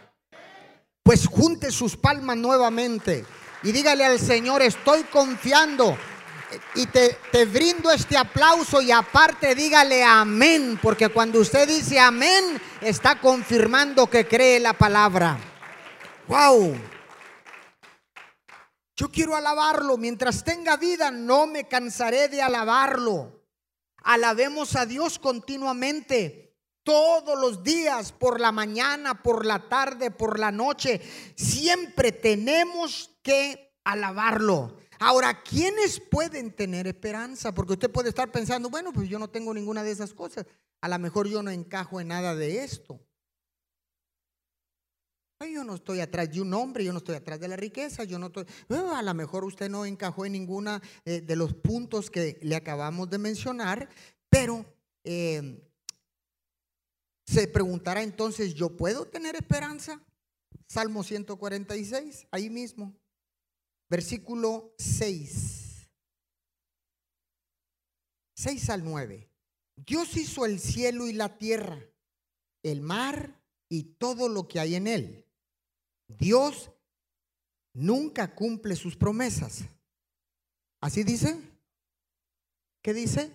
Pues 1.09 1.27
junte 1.27 1.73
sus 1.73 1.97
palmas 1.97 2.37
nuevamente 2.37 3.25
y 3.62 3.73
dígale 3.73 4.05
al 4.05 4.21
Señor, 4.21 4.61
estoy 4.61 5.05
confiando. 5.05 5.97
Y 6.75 6.85
te, 6.85 7.16
te, 7.33 7.47
brindo 7.47 7.90
este 7.90 8.18
aplauso 8.18 8.83
y 8.83 8.92
aparte 8.92 9.55
dígale 9.55 10.05
amén, 10.05 10.79
porque 10.83 11.09
cuando 11.09 11.40
usted 11.40 11.66
dice 11.66 11.99
amén, 11.99 12.61
está 12.83 13.18
confirmando 13.23 14.07
que 14.07 14.29
cree 14.29 14.61
la 14.61 14.75
palabra. 14.75 15.38
Wow. 16.27 16.79
Yo 18.94 19.11
quiero 19.11 19.35
alabarlo. 19.35 19.97
Mientras 19.97 20.44
tenga 20.44 20.77
vida, 20.77 21.11
no 21.11 21.47
me 21.47 21.66
cansaré 21.66 22.29
de 22.29 22.42
alabarlo. 22.42 23.47
Alabemos 24.05 24.77
a 24.77 24.85
Dios 24.85 25.18
continuamente 25.18 26.48
todos 26.88 27.38
los 27.38 27.62
días, 27.62 28.12
por 28.12 28.40
la 28.40 28.51
mañana, 28.51 29.22
por 29.22 29.44
la 29.44 29.68
tarde, 29.68 30.11
por 30.11 30.38
la 30.38 30.51
noche. 30.51 31.03
Siempre 31.37 32.12
tenemos 32.12 33.11
que 33.22 33.74
alabarlo. 33.85 34.74
Ahora, 34.98 35.42
¿quiénes 35.42 36.01
pueden 36.01 36.51
tener 36.51 36.87
esperanza? 36.87 37.53
Porque 37.53 37.74
usted 37.74 37.90
puede 37.90 38.09
estar 38.09 38.33
pensando, 38.33 38.70
bueno, 38.70 38.90
pues 38.94 39.07
yo 39.07 39.18
no 39.18 39.29
tengo 39.29 39.53
ninguna 39.53 39.85
de 39.85 39.90
esas 39.90 40.14
cosas. 40.14 40.46
A 40.81 40.88
lo 40.88 40.98
mejor 40.98 41.29
yo 41.29 41.42
no 41.42 41.51
encajo 41.51 42.01
en 42.01 42.09
nada 42.09 42.35
de 42.35 42.64
esto. 42.64 42.98
Yo 45.53 45.64
no 45.64 45.74
estoy 45.74 46.01
atrás 46.01 46.33
de 46.33 46.40
un 46.40 46.55
hombre, 46.55 46.85
yo 46.85 46.92
no 46.92 47.01
estoy 47.01 47.16
atrás 47.16 47.38
de 47.38 47.48
la 47.48 47.57
riqueza, 47.57 48.05
yo 48.05 48.18
no 48.18 48.29
estoy... 48.29 48.46
Eh, 48.70 48.83
a 48.94 49.03
lo 49.03 49.12
mejor 49.12 49.44
usted 49.44 49.68
no 49.68 49.85
encajó 49.85 50.24
en 50.24 50.33
ninguna 50.33 50.81
eh, 51.05 51.20
de 51.20 51.37
los 51.37 51.53
puntos 51.53 52.11
que 52.11 52.38
le 52.40 52.57
acabamos 52.57 53.11
de 53.11 53.18
mencionar, 53.18 53.90
pero 54.31 54.64
eh, 55.05 55.67
se 57.29 57.47
preguntará 57.47 58.03
entonces, 58.03 58.55
¿yo 58.55 58.75
puedo 58.75 59.07
tener 59.07 59.37
esperanza? 59.37 60.03
Salmo 60.67 61.03
146, 61.03 62.27
ahí 62.31 62.49
mismo, 62.49 62.97
versículo 63.91 64.75
6. 64.79 65.87
6 68.35 68.71
al 68.71 68.83
9. 68.83 69.29
Dios 69.77 70.17
hizo 70.17 70.47
el 70.47 70.59
cielo 70.59 71.07
y 71.07 71.12
la 71.12 71.37
tierra, 71.37 71.79
el 72.62 72.81
mar 72.81 73.38
y 73.69 73.83
todo 73.83 74.31
lo 74.31 74.49
que 74.49 74.61
hay 74.61 74.77
en 74.77 74.87
él. 74.87 75.27
Dios 76.07 76.71
nunca 77.75 78.35
cumple 78.35 78.75
sus 78.75 78.97
promesas. 78.97 79.64
¿Así 80.81 81.05
dice? 81.05 81.38
¿Qué 82.83 82.95
dice? 82.95 83.31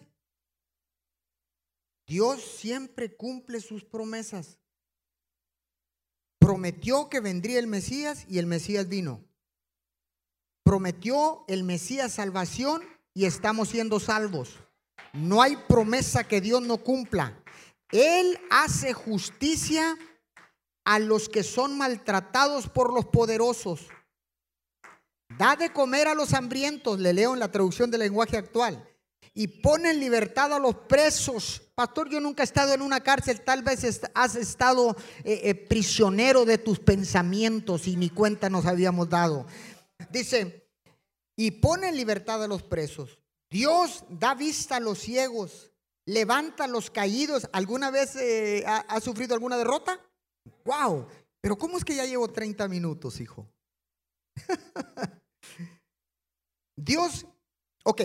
Dios 2.06 2.42
siempre 2.42 3.16
cumple 3.16 3.62
sus 3.62 3.84
promesas. 3.84 4.60
Prometió 6.40 7.10
que 7.10 7.22
vendría 7.22 7.60
el 7.60 7.68
Mesías 7.68 8.26
y 8.28 8.40
el 8.40 8.46
Mesías 8.46 8.88
vino. 8.90 9.24
prometió 10.64 11.44
el 11.48 11.64
Mesías 11.64 12.14
salvación 12.14 12.82
y 13.14 13.26
estamos 13.26 13.70
siendo 13.70 14.00
salvos. 14.00 14.60
No 15.14 15.42
hay 15.42 15.56
promesa 15.68 16.24
que 16.24 16.42
Dios 16.42 16.62
no 16.62 16.78
cumpla. 16.78 17.38
Él 17.92 18.40
hace 18.50 18.94
justicia 18.94 19.98
a 20.86 21.00
los 21.00 21.30
que 21.30 21.44
son 21.44 21.78
maltratados 21.78 22.68
por 22.68 22.94
los 22.94 23.06
poderosos. 23.06 23.88
Da 25.38 25.56
de 25.56 25.72
comer 25.72 26.08
a 26.08 26.16
los 26.16 26.34
hambrientos, 26.34 27.00
le 27.00 27.14
leo 27.14 27.34
en 27.34 27.40
la 27.40 27.52
traducción 27.52 27.92
del 27.92 28.02
lenguaje 28.02 28.38
actual. 28.38 28.88
Y 29.34 29.48
pone 29.48 29.92
en 29.92 30.00
libertad 30.00 30.54
a 30.54 30.60
los 30.60 30.76
presos. 30.76 31.64
Pastor, 31.74 32.10
yo 32.10 32.20
nunca 32.20 32.44
he 32.44 32.46
estado 32.46 32.74
en 32.74 32.82
una 32.82 33.02
cárcel, 33.02 33.42
tal 33.42 33.64
vez 33.64 34.02
has 34.14 34.36
estado 34.36 34.96
eh, 35.24 35.42
eh, 35.44 35.56
prisionero 35.56 36.46
de 36.46 36.60
tus 36.60 36.80
pensamientos 36.80 37.88
y 37.88 37.96
ni 37.96 38.10
cuenta 38.10 38.50
nos 38.50 38.66
habíamos 38.66 39.10
dado. 39.10 39.48
Dice, 40.12 40.70
y 41.36 41.52
pone 41.52 41.90
en 41.90 41.98
libertad 41.98 42.44
a 42.44 42.48
los 42.48 42.64
presos. 42.64 43.20
Dios 43.50 44.04
da 44.10 44.34
vista 44.36 44.78
a 44.78 44.80
los 44.80 45.00
ciegos, 45.00 45.72
levanta 46.06 46.66
a 46.66 46.68
los 46.68 46.90
caídos. 46.90 47.48
¿Alguna 47.54 47.92
vez 47.92 48.16
eh, 48.16 48.64
ha, 48.66 49.00
sufrido 49.00 49.34
alguna 49.34 49.58
derrota? 49.58 50.00
¡Wow! 50.66 51.08
Pero 51.42 51.58
¿cómo 51.58 51.78
es 51.78 51.86
que 51.86 51.96
ya 51.96 52.06
llevo 52.06 52.28
30 52.30 52.68
minutos, 52.68 53.20
hijo? 53.20 53.48
Dios, 56.76 57.26
ok, 57.84 58.02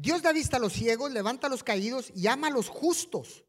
Dios 0.00 0.22
da 0.22 0.32
vista 0.32 0.58
a 0.58 0.60
los 0.60 0.74
ciegos, 0.74 1.10
levanta 1.10 1.48
a 1.48 1.50
los 1.50 1.64
caídos 1.64 2.12
y 2.14 2.28
ama 2.28 2.46
a 2.46 2.50
los 2.50 2.68
justos. 2.68 3.44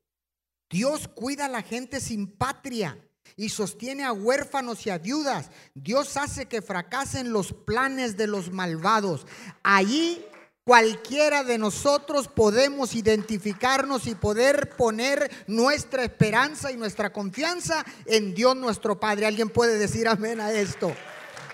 Dios 0.67 1.07
cuida 1.07 1.45
a 1.45 1.49
la 1.49 1.62
gente 1.62 2.01
sin 2.01 2.25
patria 2.25 2.97
y 3.35 3.49
sostiene 3.49 4.03
a 4.03 4.12
huérfanos 4.12 4.83
y 4.88 4.89
a 4.89 4.97
viudas. 4.97 5.51
Dios 5.75 6.17
hace 6.17 6.47
que 6.47 6.63
fracasen 6.63 7.31
los 7.31 7.53
planes 7.53 8.17
de 8.17 8.25
los 8.25 8.51
malvados. 8.51 9.27
Allí 9.62 10.25
cualquiera 10.63 11.43
de 11.43 11.59
nosotros 11.59 12.27
podemos 12.27 12.95
identificarnos 12.95 14.07
y 14.07 14.15
poder 14.15 14.75
poner 14.75 15.29
nuestra 15.45 16.03
esperanza 16.03 16.71
y 16.71 16.77
nuestra 16.77 17.13
confianza 17.13 17.85
en 18.07 18.33
Dios 18.33 18.55
nuestro 18.55 18.99
Padre. 18.99 19.27
¿Alguien 19.27 19.49
puede 19.49 19.77
decir 19.77 20.07
amén 20.07 20.41
a 20.41 20.51
esto? 20.51 20.95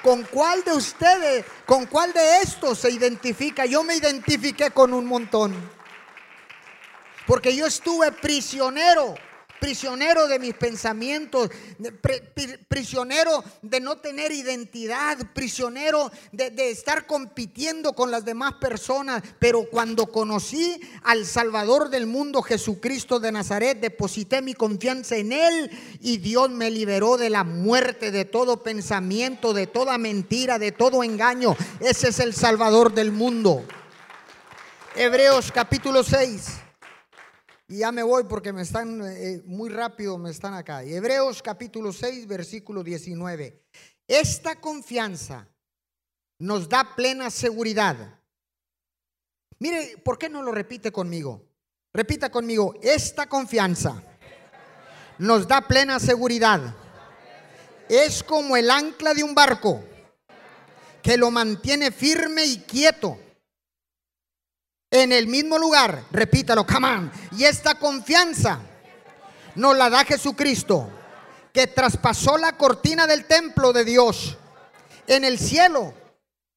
¿Con 0.05 0.21
cuál 0.21 0.63
de 0.63 0.71
ustedes, 0.71 1.45
con 1.65 1.87
cuál 1.87 2.13
de 2.13 2.41
estos 2.41 2.77
se 2.77 2.91
identifica? 2.91 3.65
Yo 3.65 3.83
me 3.83 3.95
identifiqué 3.95 4.69
con 4.69 4.93
un 4.93 5.03
montón. 5.07 5.55
Porque 7.25 7.55
yo 7.55 7.65
estuve 7.65 8.11
prisionero 8.11 9.15
prisionero 9.59 10.27
de 10.27 10.39
mis 10.39 10.53
pensamientos, 10.53 11.49
prisionero 12.67 13.43
de 13.61 13.79
no 13.79 13.97
tener 13.97 14.31
identidad, 14.31 15.17
prisionero 15.33 16.11
de, 16.31 16.71
estar 16.71 17.05
compitiendo 17.05 17.93
con 17.93 18.11
las 18.11 18.25
demás 18.25 18.53
personas. 18.53 19.23
Pero 19.39 19.65
cuando 19.69 20.07
conocí 20.07 20.79
al 21.03 21.25
Salvador 21.25 21.89
del 21.89 22.07
mundo, 22.07 22.41
Jesucristo 22.41 23.19
de 23.19 23.31
Nazaret, 23.31 23.79
deposité 23.79 24.41
mi 24.41 24.53
confianza 24.53 25.15
en 25.15 25.31
Él 25.31 25.71
y 26.01 26.17
Dios 26.17 26.49
me 26.49 26.71
liberó 26.71 27.17
de 27.17 27.29
la 27.29 27.43
muerte, 27.43 28.11
de 28.11 28.25
todo 28.25 28.63
pensamiento, 28.63 29.53
de 29.53 29.67
toda 29.67 29.97
mentira, 29.97 30.59
de 30.59 30.71
todo 30.71 31.03
engaño. 31.03 31.55
Ese 31.79 32.09
es 32.09 32.19
el 32.19 32.33
Salvador 32.33 32.93
del 32.93 33.11
mundo. 33.11 33.63
Hebreos 34.95 35.51
capítulo 35.51 36.03
6. 36.03 36.64
Y 37.67 37.79
ya 37.79 37.91
me 37.91 38.03
voy 38.03 38.25
porque 38.25 38.53
me 38.53 38.61
están 38.61 39.01
eh, 39.03 39.41
muy 39.45 39.69
rápido, 39.69 40.19
me 40.19 40.29
están 40.29 40.53
acá. 40.53 40.83
Hebreos 40.83 41.41
capítulo 41.41 41.91
6, 41.91 42.27
versículo 42.27 42.83
19. 42.83 43.63
Esta 44.07 44.61
confianza 44.61 45.47
nos 46.37 46.69
da 46.69 46.95
plena 46.95 47.31
seguridad. 47.31 48.19
Mire, 49.57 49.97
¿por 50.03 50.19
qué 50.19 50.29
no 50.29 50.43
lo 50.43 50.51
repite 50.51 50.91
conmigo? 50.91 51.43
Repita 51.91 52.29
conmigo, 52.29 52.75
esta 52.83 53.27
confianza 53.27 54.03
nos 55.17 55.47
da 55.47 55.61
plena 55.61 55.99
seguridad. 55.99 56.75
Es 57.89 58.21
como 58.21 58.57
el 58.57 58.69
ancla 58.69 59.15
de 59.15 59.23
un 59.23 59.33
barco 59.33 59.83
que 61.01 61.17
lo 61.17 61.31
mantiene 61.31 61.91
firme 61.91 62.45
y 62.45 62.59
quieto 62.59 63.17
en 65.03 65.11
el 65.11 65.27
mismo 65.27 65.57
lugar. 65.57 66.05
Repítalo, 66.11 66.65
come 66.65 66.87
on. 66.87 67.11
Y 67.37 67.43
esta 67.43 67.75
confianza 67.75 68.59
nos 69.55 69.75
la 69.75 69.89
da 69.89 70.05
Jesucristo, 70.05 70.89
que 71.53 71.67
traspasó 71.67 72.37
la 72.37 72.57
cortina 72.57 73.05
del 73.05 73.25
templo 73.25 73.73
de 73.73 73.83
Dios 73.83 74.37
en 75.07 75.23
el 75.25 75.37
cielo 75.37 75.93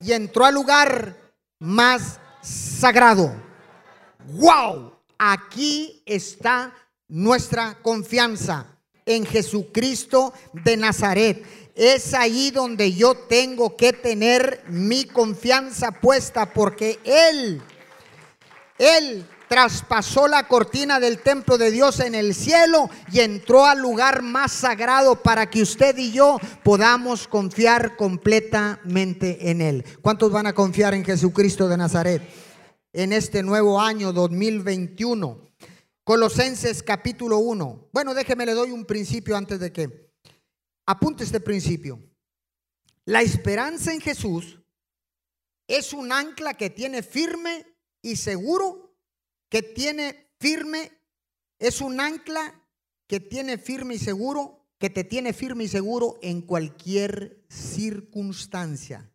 y 0.01 0.13
entró 0.13 0.45
al 0.45 0.55
lugar 0.55 1.17
más 1.59 2.21
sagrado. 2.43 3.35
¡Wow! 4.35 4.93
Aquí 5.19 6.03
está 6.07 6.73
nuestra 7.09 7.79
confianza 7.83 8.67
en 9.05 9.27
Jesucristo 9.27 10.33
de 10.53 10.77
Nazaret. 10.77 11.45
Es 11.75 12.15
ahí 12.15 12.51
donde 12.51 12.93
yo 12.93 13.15
tengo 13.15 13.77
que 13.77 13.93
tener 13.93 14.63
mi 14.69 15.05
confianza 15.07 15.93
puesta 15.93 16.53
porque 16.53 17.01
Él 17.05 17.63
él 18.79 19.27
traspasó 19.49 20.29
la 20.29 20.47
cortina 20.47 21.01
del 21.01 21.19
templo 21.19 21.59
de 21.59 21.71
Dios 21.71 22.01
en 22.01 22.15
el 22.15 22.35
cielo 22.35 22.91
y 23.11 23.21
entró 23.21 23.65
al 23.65 23.81
lugar 23.81 24.23
más 24.23 24.53
sagrado 24.53 25.23
para 25.23 25.51
que 25.51 25.63
usted 25.63 25.97
y 25.97 26.13
yo 26.13 26.39
podamos 26.63 27.27
confiar 27.27 27.97
completamente 27.97 29.51
en 29.51 29.63
Él. 29.63 29.85
¿Cuántos 30.03 30.31
van 30.31 30.47
a 30.47 30.53
confiar 30.53 30.95
en 30.95 31.05
Jesucristo 31.05 31.67
de 31.67 31.77
Nazaret 31.79 32.23
en 32.93 33.13
este 33.13 33.43
nuevo 33.43 33.81
año 33.81 34.13
2021? 34.13 35.49
Colosenses 36.05 36.83
capítulo 36.83 37.39
1. 37.39 37.89
Bueno, 37.93 38.15
déjeme 38.15 38.47
le 38.47 38.55
doy 38.55 38.71
un 38.71 38.85
principio 38.85 39.37
antes 39.37 39.59
de 39.61 39.73
que 39.73 40.13
apunte 40.87 41.25
este 41.25 41.41
principio. 41.41 42.01
La 43.07 43.23
esperanza 43.23 43.93
en 43.93 44.01
Jesús 44.01 44.59
es 45.67 45.93
un 45.93 46.13
ancla 46.13 46.55
que 46.55 46.71
tiene 46.71 47.03
firme 47.03 47.67
y 48.09 48.17
seguro 48.17 48.97
que 49.49 49.63
tiene 49.63 50.31
firme, 50.39 50.93
es 51.59 51.81
un 51.81 52.01
ancla 52.01 52.67
que 53.07 53.21
tiene 53.21 53.59
firme 53.59 53.95
y 53.95 53.99
seguro, 53.99 54.67
que 54.79 54.91
te 54.91 55.05
tiene 55.05 55.33
firme 55.33 55.65
y 55.65 55.69
seguro 55.69 56.19
en 56.23 56.43
cualquier 56.43 57.45
circunstancia. 57.49 59.11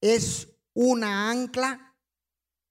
Es 0.00 0.48
una 0.74 1.30
ancla 1.30 1.96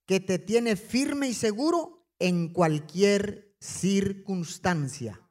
que 0.05 0.19
te 0.19 0.39
tiene 0.39 0.75
firme 0.75 1.29
y 1.29 1.33
seguro 1.33 2.07
en 2.17 2.51
cualquier 2.51 3.55
circunstancia. 3.59 5.21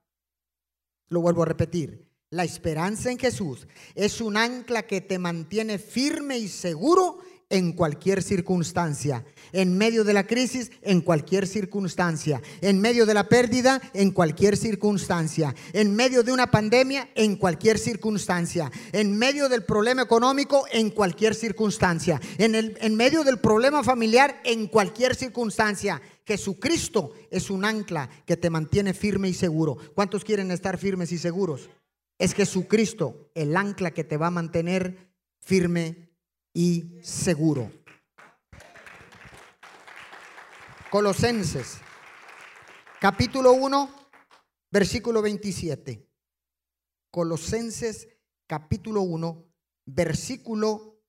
Lo 1.08 1.20
vuelvo 1.20 1.42
a 1.42 1.46
repetir. 1.46 2.08
La 2.30 2.44
esperanza 2.44 3.10
en 3.10 3.18
Jesús 3.18 3.66
es 3.94 4.20
un 4.20 4.36
ancla 4.36 4.86
que 4.86 5.00
te 5.00 5.18
mantiene 5.18 5.78
firme 5.78 6.38
y 6.38 6.48
seguro 6.48 7.20
en 7.50 7.72
cualquier 7.72 8.22
circunstancia, 8.22 9.24
en 9.52 9.76
medio 9.76 10.04
de 10.04 10.12
la 10.12 10.26
crisis, 10.26 10.70
en 10.82 11.00
cualquier 11.00 11.46
circunstancia, 11.46 12.42
en 12.60 12.80
medio 12.80 13.06
de 13.06 13.14
la 13.14 13.28
pérdida, 13.28 13.80
en 13.94 14.10
cualquier 14.10 14.56
circunstancia, 14.56 15.54
en 15.72 15.94
medio 15.94 16.22
de 16.22 16.32
una 16.32 16.50
pandemia, 16.50 17.08
en 17.14 17.36
cualquier 17.36 17.78
circunstancia, 17.78 18.70
en 18.92 19.16
medio 19.16 19.48
del 19.48 19.64
problema 19.64 20.02
económico, 20.02 20.66
en 20.70 20.90
cualquier 20.90 21.34
circunstancia, 21.34 22.20
en, 22.36 22.54
el, 22.54 22.76
en 22.80 22.94
medio 22.94 23.24
del 23.24 23.38
problema 23.38 23.82
familiar, 23.82 24.40
en 24.44 24.66
cualquier 24.66 25.14
circunstancia. 25.14 26.02
Jesucristo 26.26 27.12
es 27.30 27.48
un 27.48 27.64
ancla 27.64 28.10
que 28.26 28.36
te 28.36 28.50
mantiene 28.50 28.92
firme 28.92 29.30
y 29.30 29.34
seguro. 29.34 29.78
¿Cuántos 29.94 30.24
quieren 30.24 30.50
estar 30.50 30.76
firmes 30.76 31.10
y 31.12 31.18
seguros? 31.18 31.70
Es 32.18 32.34
Jesucristo 32.34 33.30
el 33.34 33.56
ancla 33.56 33.92
que 33.92 34.04
te 34.04 34.18
va 34.18 34.26
a 34.26 34.32
mantener 34.32 35.08
firme 35.40 36.07
y 36.58 36.98
seguro. 37.04 37.70
Colosenses, 40.90 41.78
capítulo 43.00 43.52
1, 43.52 44.10
versículo 44.68 45.22
27. 45.22 46.04
Colosenses, 47.12 48.08
capítulo 48.48 49.02
1, 49.02 49.46
versículo 49.86 51.00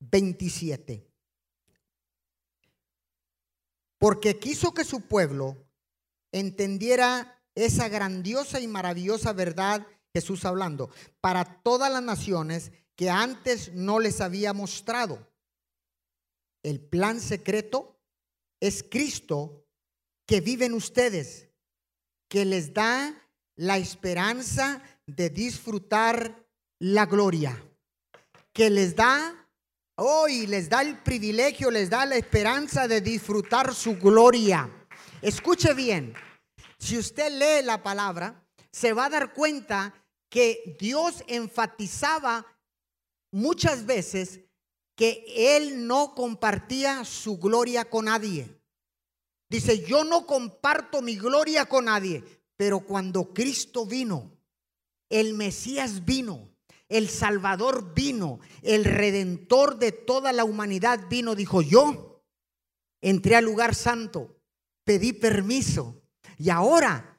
27. 0.00 1.10
Porque 3.96 4.38
quiso 4.38 4.74
que 4.74 4.84
su 4.84 5.08
pueblo 5.08 5.56
entendiera 6.32 7.42
esa 7.54 7.88
grandiosa 7.88 8.60
y 8.60 8.68
maravillosa 8.68 9.32
verdad, 9.32 9.86
Jesús 10.12 10.44
hablando, 10.44 10.90
para 11.22 11.62
todas 11.62 11.90
las 11.90 12.02
naciones 12.02 12.70
que 12.96 13.10
antes 13.10 13.72
no 13.72 13.98
les 13.98 14.20
había 14.20 14.52
mostrado. 14.52 15.26
El 16.62 16.80
plan 16.80 17.20
secreto 17.20 18.00
es 18.60 18.82
Cristo 18.82 19.66
que 20.26 20.40
vive 20.40 20.66
en 20.66 20.74
ustedes, 20.74 21.48
que 22.28 22.44
les 22.44 22.72
da 22.72 23.14
la 23.56 23.78
esperanza 23.78 24.82
de 25.06 25.30
disfrutar 25.30 26.46
la 26.78 27.06
gloria. 27.06 27.60
que 28.54 28.70
les 28.70 28.94
da 28.94 29.48
hoy, 29.96 30.46
les 30.46 30.68
da 30.68 30.80
el 30.80 30.96
privilegio, 31.02 31.70
les 31.70 31.90
da 31.90 32.06
la 32.06 32.14
esperanza 32.14 32.86
de 32.86 33.00
disfrutar 33.00 33.74
su 33.74 33.98
gloria. 33.98 34.70
Escuche 35.20 35.74
bien, 35.74 36.14
si 36.78 36.96
usted 36.96 37.32
lee 37.32 37.66
la 37.66 37.82
palabra, 37.82 38.46
se 38.70 38.92
va 38.92 39.06
a 39.06 39.10
dar 39.10 39.32
cuenta 39.32 39.92
que 40.30 40.76
Dios 40.78 41.24
enfatizaba 41.26 42.46
muchas 43.34 43.84
veces 43.84 44.40
que 44.94 45.24
Él 45.56 45.88
no 45.88 46.14
compartía 46.14 47.04
su 47.04 47.36
gloria 47.38 47.84
con 47.84 48.04
nadie. 48.04 48.48
Dice, 49.50 49.84
yo 49.84 50.04
no 50.04 50.24
comparto 50.24 51.02
mi 51.02 51.16
gloria 51.16 51.66
con 51.66 51.86
nadie, 51.86 52.22
pero 52.56 52.80
cuando 52.80 53.34
Cristo 53.34 53.86
vino, 53.86 54.30
el 55.10 55.34
Mesías 55.34 56.04
vino, 56.04 56.48
el 56.88 57.08
Salvador 57.08 57.92
vino, 57.92 58.38
el 58.62 58.84
Redentor 58.84 59.78
de 59.78 59.90
toda 59.90 60.32
la 60.32 60.44
humanidad 60.44 61.08
vino, 61.08 61.34
dijo, 61.34 61.60
yo 61.60 62.22
entré 63.00 63.34
al 63.34 63.44
lugar 63.44 63.74
santo, 63.74 64.40
pedí 64.84 65.12
permiso 65.12 66.00
y 66.38 66.50
ahora 66.50 67.13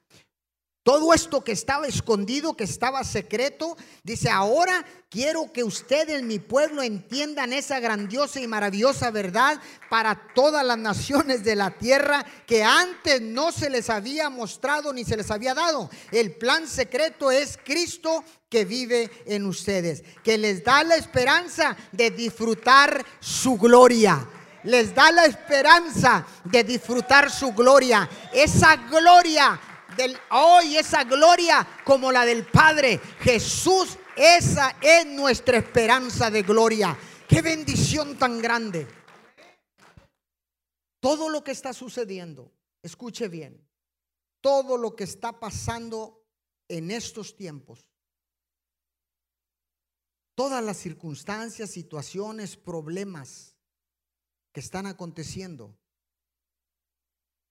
todo 0.86 1.16
esto 1.16 1.44
que 1.44 1.52
estaba 1.52 1.88
escondido, 1.88 2.56
que 2.56 2.64
estaba 2.64 3.04
secreto, 3.04 3.76
dice, 4.04 4.30
ahora 4.30 4.86
quiero 5.10 5.52
que 5.52 5.64
ustedes, 5.64 6.22
mi 6.22 6.38
pueblo, 6.38 6.84
entiendan 6.84 7.54
esa 7.54 7.80
grandiosa 7.80 8.40
y 8.40 8.46
maravillosa 8.46 9.10
verdad 9.10 9.60
para 9.90 10.28
todas 10.36 10.64
las 10.64 10.78
naciones 10.78 11.44
de 11.44 11.56
la 11.56 11.72
tierra 11.72 12.24
que 12.46 12.64
antes 12.64 13.20
no 13.20 13.52
se 13.52 13.72
les 13.72 13.90
había 13.90 14.30
mostrado 14.30 14.94
ni 14.94 15.04
se 15.04 15.18
les 15.18 15.32
había 15.32 15.56
dado. 15.56 15.90
El 16.12 16.36
plan 16.36 16.68
secreto 16.68 17.32
es 17.32 17.58
Cristo 17.66 18.24
que 18.48 18.64
vive 18.64 19.10
en 19.26 19.48
ustedes, 19.48 20.04
que 20.24 20.38
les 20.38 20.64
da 20.64 20.84
la 20.84 20.98
esperanza 20.98 21.76
de 21.94 22.12
disfrutar 22.12 23.04
su 23.20 23.58
gloria 23.58 24.30
les 24.66 24.96
da 24.96 25.12
la 25.12 25.26
esperanza 25.26 26.26
de 26.44 26.64
disfrutar 26.64 27.30
su 27.30 27.54
gloria. 27.54 28.10
Esa 28.34 28.76
gloria 28.76 29.60
del 29.96 30.18
hoy, 30.32 30.78
esa 30.78 31.04
gloria 31.04 31.68
como 31.84 32.12
la 32.12 32.26
del 32.26 32.46
Padre. 32.46 33.00
Jesús, 33.20 33.98
esa 34.16 34.76
es 34.82 35.06
nuestra 35.06 35.58
esperanza 35.58 36.30
de 36.30 36.44
gloria. 36.44 36.98
Qué 37.28 37.42
bendición 37.42 38.18
tan 38.18 38.42
grande. 38.42 38.88
Todo 41.00 41.30
lo 41.30 41.44
que 41.44 41.52
está 41.52 41.74
sucediendo, 41.74 42.52
escuche 42.82 43.28
bien, 43.28 43.68
todo 44.42 44.78
lo 44.78 44.96
que 44.96 45.04
está 45.04 45.40
pasando 45.40 46.26
en 46.68 46.92
estos 46.92 47.36
tiempos, 47.36 47.90
todas 50.36 50.64
las 50.64 50.78
circunstancias, 50.78 51.70
situaciones, 51.70 52.58
problemas 52.58 53.56
que 54.52 54.60
están 54.60 54.86
aconteciendo, 54.86 55.78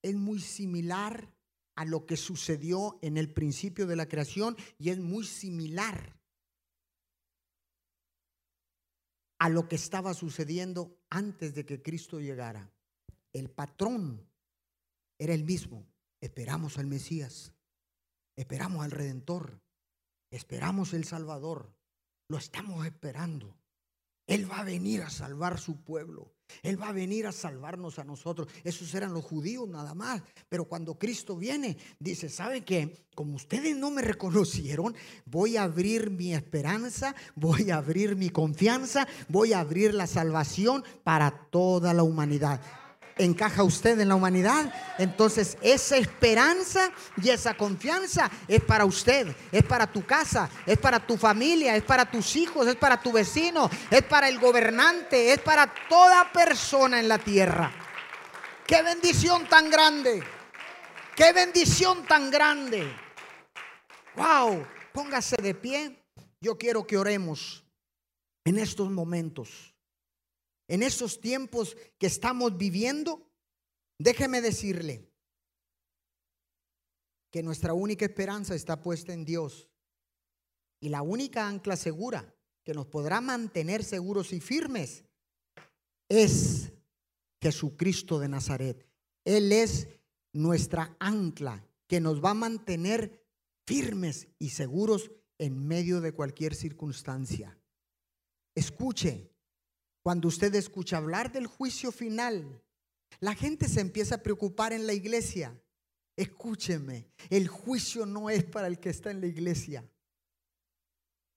es 0.01 0.15
muy 0.15 0.39
similar 0.39 1.34
a 1.75 1.85
lo 1.85 2.05
que 2.05 2.17
sucedió 2.17 2.99
en 3.01 3.17
el 3.17 3.33
principio 3.33 3.85
de 3.87 3.95
la 3.95 4.07
creación 4.07 4.55
y 4.77 4.89
es 4.89 4.99
muy 4.99 5.25
similar 5.25 6.19
a 9.39 9.49
lo 9.49 9.67
que 9.67 9.75
estaba 9.75 10.13
sucediendo 10.13 10.97
antes 11.09 11.53
de 11.53 11.65
que 11.65 11.81
Cristo 11.81 12.19
llegara. 12.19 12.71
El 13.33 13.49
patrón 13.49 14.25
era 15.19 15.33
el 15.33 15.43
mismo. 15.43 15.85
Esperamos 16.21 16.77
al 16.77 16.87
Mesías, 16.87 17.53
esperamos 18.35 18.83
al 18.83 18.91
Redentor, 18.91 19.61
esperamos 20.31 20.93
el 20.93 21.03
Salvador, 21.03 21.75
lo 22.29 22.37
estamos 22.37 22.85
esperando. 22.85 23.55
Él 24.27 24.49
va 24.49 24.59
a 24.59 24.63
venir 24.63 25.01
a 25.03 25.09
salvar 25.09 25.59
su 25.59 25.83
pueblo. 25.83 26.31
Él 26.63 26.81
va 26.81 26.89
a 26.89 26.93
venir 26.93 27.27
a 27.27 27.31
salvarnos 27.31 27.99
a 27.99 28.03
nosotros. 28.03 28.47
Esos 28.63 28.93
eran 28.93 29.13
los 29.13 29.23
judíos 29.23 29.67
nada 29.67 29.93
más. 29.93 30.21
Pero 30.49 30.65
cuando 30.65 30.97
Cristo 30.97 31.35
viene, 31.35 31.77
dice, 31.99 32.29
¿sabe 32.29 32.63
qué? 32.63 33.05
Como 33.15 33.35
ustedes 33.35 33.75
no 33.75 33.91
me 33.91 34.01
reconocieron, 34.01 34.95
voy 35.25 35.57
a 35.57 35.63
abrir 35.63 36.09
mi 36.11 36.33
esperanza, 36.33 37.15
voy 37.35 37.71
a 37.71 37.77
abrir 37.77 38.15
mi 38.15 38.29
confianza, 38.29 39.07
voy 39.27 39.53
a 39.53 39.59
abrir 39.59 39.93
la 39.93 40.07
salvación 40.07 40.83
para 41.03 41.49
toda 41.49 41.93
la 41.93 42.03
humanidad 42.03 42.61
encaja 43.17 43.63
usted 43.63 43.99
en 43.99 44.09
la 44.09 44.15
humanidad. 44.15 44.73
Entonces 44.97 45.57
esa 45.61 45.97
esperanza 45.97 46.91
y 47.21 47.29
esa 47.29 47.55
confianza 47.55 48.29
es 48.47 48.61
para 48.61 48.85
usted, 48.85 49.35
es 49.51 49.63
para 49.63 49.87
tu 49.91 50.05
casa, 50.05 50.49
es 50.65 50.77
para 50.77 50.99
tu 50.99 51.17
familia, 51.17 51.75
es 51.75 51.83
para 51.83 52.09
tus 52.09 52.35
hijos, 52.35 52.67
es 52.67 52.75
para 52.75 53.01
tu 53.01 53.11
vecino, 53.11 53.69
es 53.89 54.03
para 54.03 54.27
el 54.29 54.39
gobernante, 54.39 55.31
es 55.31 55.39
para 55.39 55.73
toda 55.87 56.31
persona 56.31 56.99
en 56.99 57.07
la 57.07 57.17
tierra. 57.17 57.71
Qué 58.67 58.81
bendición 58.81 59.47
tan 59.47 59.69
grande. 59.69 60.23
Qué 61.15 61.31
bendición 61.31 62.03
tan 62.05 62.29
grande. 62.29 62.91
Wow, 64.15 64.65
póngase 64.91 65.37
de 65.37 65.53
pie. 65.53 66.03
Yo 66.41 66.57
quiero 66.57 66.85
que 66.85 66.97
oremos 66.97 67.63
en 68.43 68.57
estos 68.57 68.89
momentos 68.91 69.74
en 70.67 70.83
estos 70.83 71.21
tiempos 71.21 71.77
que 71.97 72.07
estamos 72.07 72.57
viviendo, 72.57 73.31
déjeme 73.99 74.41
decirle 74.41 75.11
que 77.31 77.43
nuestra 77.43 77.73
única 77.73 78.05
esperanza 78.05 78.55
está 78.55 78.81
puesta 78.81 79.13
en 79.13 79.25
Dios. 79.25 79.69
Y 80.81 80.89
la 80.89 81.01
única 81.01 81.47
ancla 81.47 81.75
segura 81.75 82.33
que 82.63 82.73
nos 82.73 82.87
podrá 82.87 83.21
mantener 83.21 83.83
seguros 83.83 84.33
y 84.33 84.39
firmes 84.39 85.03
es 86.09 86.71
Jesucristo 87.41 88.19
de 88.19 88.29
Nazaret. 88.29 88.87
Él 89.25 89.51
es 89.51 89.87
nuestra 90.33 90.95
ancla 90.99 91.67
que 91.87 91.99
nos 91.99 92.23
va 92.23 92.31
a 92.31 92.35
mantener 92.35 93.23
firmes 93.67 94.27
y 94.39 94.49
seguros 94.49 95.11
en 95.37 95.67
medio 95.67 96.01
de 96.01 96.13
cualquier 96.13 96.55
circunstancia. 96.55 97.59
Escuche, 98.55 99.34
cuando 100.05 100.27
usted 100.27 100.53
escucha 100.53 100.97
hablar 100.97 101.31
del 101.31 101.47
juicio 101.47 101.91
final, 101.91 102.61
la 103.21 103.33
gente 103.33 103.67
se 103.67 103.81
empieza 103.81 104.13
a 104.13 104.21
preocupar 104.21 104.71
en 104.71 104.85
la 104.85 104.93
iglesia. 104.93 105.59
Escúcheme, 106.15 107.07
el 107.31 107.47
juicio 107.47 108.05
no 108.05 108.29
es 108.29 108.43
para 108.43 108.67
el 108.67 108.79
que 108.79 108.91
está 108.91 109.09
en 109.09 109.19
la 109.19 109.25
iglesia. 109.25 109.83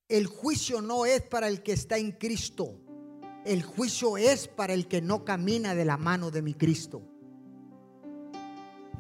El 0.07 0.27
juicio 0.27 0.83
no 0.83 1.07
es 1.07 1.23
para 1.23 1.49
el 1.49 1.63
que 1.63 1.73
está 1.73 1.97
en 1.97 2.13
Cristo. 2.13 2.79
El 3.47 3.63
juicio 3.63 4.19
es 4.19 4.49
para 4.49 4.75
el 4.75 4.87
que 4.87 5.01
no 5.01 5.25
camina 5.25 5.75
de 5.75 5.87
la 5.87 5.97
mano 5.97 6.31
de 6.31 6.43
mi 6.43 6.53
Cristo. 6.53 7.01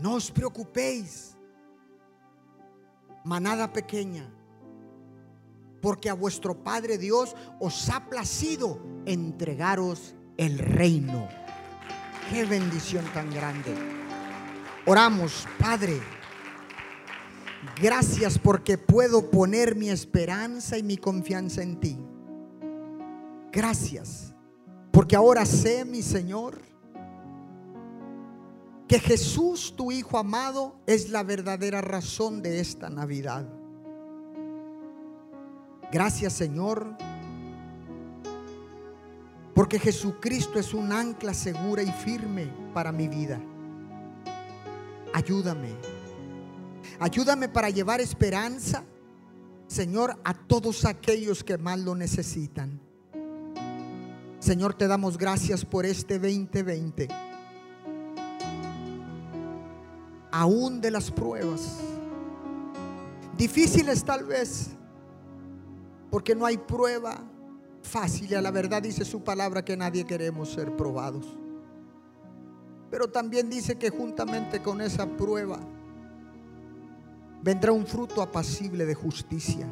No 0.00 0.14
os 0.14 0.31
preocupéis, 0.31 1.37
manada 3.22 3.70
pequeña 3.70 4.33
porque 5.80 6.10
a 6.10 6.14
vuestro 6.14 6.62
Padre 6.62 6.98
Dios 6.98 7.34
os 7.60 7.88
ha 7.90 8.08
placido 8.08 8.80
entregaros 9.06 10.14
el 10.36 10.58
reino. 10.58 11.28
Qué 12.30 12.44
bendición 12.44 13.04
tan 13.14 13.30
grande. 13.30 13.74
Oramos, 14.86 15.46
Padre. 15.58 16.00
Gracias 17.82 18.38
porque 18.38 18.78
puedo 18.78 19.30
poner 19.30 19.74
mi 19.74 19.90
esperanza 19.90 20.78
y 20.78 20.82
mi 20.82 20.96
confianza 20.96 21.62
en 21.62 21.80
ti. 21.80 21.98
Gracias 23.50 24.34
porque 24.98 25.14
ahora 25.14 25.46
sé, 25.46 25.84
mi 25.84 26.02
Señor, 26.02 26.60
que 28.88 28.98
Jesús, 28.98 29.74
tu 29.76 29.92
Hijo 29.92 30.18
amado, 30.18 30.80
es 30.86 31.10
la 31.10 31.22
verdadera 31.22 31.80
razón 31.80 32.42
de 32.42 32.58
esta 32.58 32.90
Navidad. 32.90 33.46
Gracias 35.90 36.35
Señor, 36.35 36.96
porque 39.55 39.79
Jesucristo 39.79 40.59
es 40.59 40.72
un 40.74 40.92
ancla 40.92 41.35
segura 41.35 41.83
y 41.83 41.90
firme 41.90 42.48
para 42.72 42.92
mi 42.92 43.09
vida. 43.09 43.40
Ayúdame. 45.12 45.70
Ayúdame 47.01 47.48
para 47.48 47.70
llevar 47.70 48.01
esperanza, 48.01 48.85
Señor, 49.66 50.18
a 50.24 50.35
todos 50.35 50.85
aquellos 50.85 51.42
que 51.42 51.59
más 51.59 51.79
lo 51.79 51.94
necesitan. 51.94 52.81
Señor, 54.38 54.74
te 54.74 54.87
damos 54.87 55.18
gracias 55.18 55.64
por 55.64 55.85
este 55.85 56.18
2020. 56.18 57.09
Aún 60.31 60.81
de 60.81 60.90
las 60.90 61.11
pruebas, 61.11 61.79
difíciles 63.37 64.05
tal 64.05 64.24
vez, 64.24 64.77
porque 66.11 66.35
no 66.35 66.47
hay 66.47 66.57
prueba 66.57 67.18
fácil. 67.83 68.35
A 68.35 68.42
la 68.42 68.51
verdad 68.51 68.83
dice 68.83 69.05
su 69.05 69.23
palabra 69.23 69.64
que 69.64 69.77
nadie 69.77 70.05
queremos 70.05 70.51
ser 70.51 70.75
probados. 70.77 71.37
Pero 72.90 73.09
también 73.09 73.51
dice 73.51 73.77
que 73.77 73.90
juntamente 73.90 74.62
con 74.62 74.81
esa 74.81 75.07
prueba 75.07 75.59
vendrá 77.42 77.73
un 77.73 77.87
fruto 77.87 78.23
apacible 78.23 78.87
de 78.87 78.94
justicia. 78.94 79.68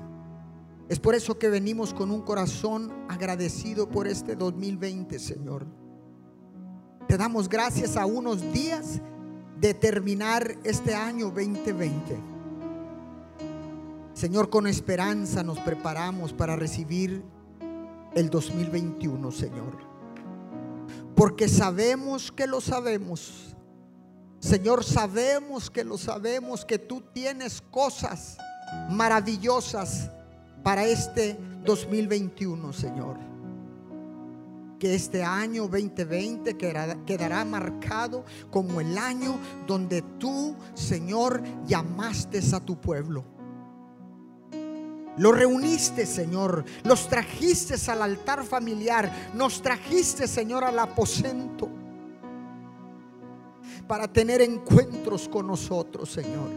Es 0.88 1.00
por 1.00 1.14
eso 1.14 1.38
que 1.38 1.48
venimos 1.48 1.92
con 1.92 2.10
un 2.10 2.22
corazón 2.22 2.92
agradecido 3.08 3.88
por 3.88 4.06
este 4.06 4.36
2020, 4.36 5.18
Señor. 5.18 5.66
Te 7.08 7.16
damos 7.16 7.48
gracias 7.48 7.96
a 7.96 8.06
unos 8.06 8.52
días 8.52 9.00
de 9.60 9.74
terminar 9.74 10.56
este 10.64 10.94
año 10.94 11.26
2020. 11.26 12.35
Señor, 14.16 14.48
con 14.48 14.66
esperanza 14.66 15.42
nos 15.42 15.58
preparamos 15.58 16.32
para 16.32 16.56
recibir 16.56 17.22
el 18.14 18.30
2021, 18.30 19.30
Señor. 19.30 19.76
Porque 21.14 21.50
sabemos 21.50 22.32
que 22.32 22.46
lo 22.46 22.62
sabemos. 22.62 23.54
Señor, 24.40 24.84
sabemos 24.84 25.68
que 25.68 25.84
lo 25.84 25.98
sabemos, 25.98 26.64
que 26.64 26.78
tú 26.78 27.02
tienes 27.12 27.60
cosas 27.70 28.38
maravillosas 28.88 30.10
para 30.62 30.86
este 30.86 31.38
2021, 31.66 32.72
Señor. 32.72 33.18
Que 34.78 34.94
este 34.94 35.22
año 35.24 35.68
2020 35.68 36.56
quedará, 36.56 37.44
marcado 37.44 38.24
como 38.50 38.80
el 38.80 38.96
año 38.96 39.38
donde 39.66 40.00
tú, 40.00 40.56
Señor, 40.72 41.42
llamaste 41.66 42.40
a 42.54 42.60
tu 42.60 42.80
pueblo. 42.80 43.35
Lo 45.18 45.32
reuniste, 45.32 46.06
Señor. 46.06 46.64
Los 46.84 47.08
trajiste 47.08 47.74
al 47.90 48.02
altar 48.02 48.44
familiar. 48.44 49.30
Nos 49.34 49.62
trajiste, 49.62 50.26
Señor, 50.28 50.64
al 50.64 50.78
aposento. 50.78 51.68
Para 53.86 54.08
tener 54.08 54.40
encuentros 54.42 55.28
con 55.28 55.46
nosotros, 55.46 56.10
Señor. 56.10 56.50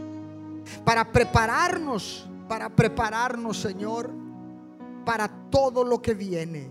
Para 0.84 1.12
prepararnos 1.12 2.30
para 2.50 2.68
prepararnos, 2.68 3.58
Señor, 3.60 4.10
para 5.06 5.30
todo 5.52 5.86
lo 5.86 6.02
que 6.02 6.16
viene. 6.16 6.68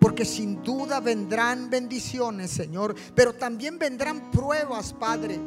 Porque 0.00 0.24
sin 0.24 0.62
duda 0.62 0.98
vendrán 1.00 1.68
bendiciones, 1.68 2.50
Señor, 2.50 2.94
pero 3.14 3.34
también 3.34 3.78
vendrán 3.78 4.30
pruebas, 4.30 4.94
Padre. 4.94 5.38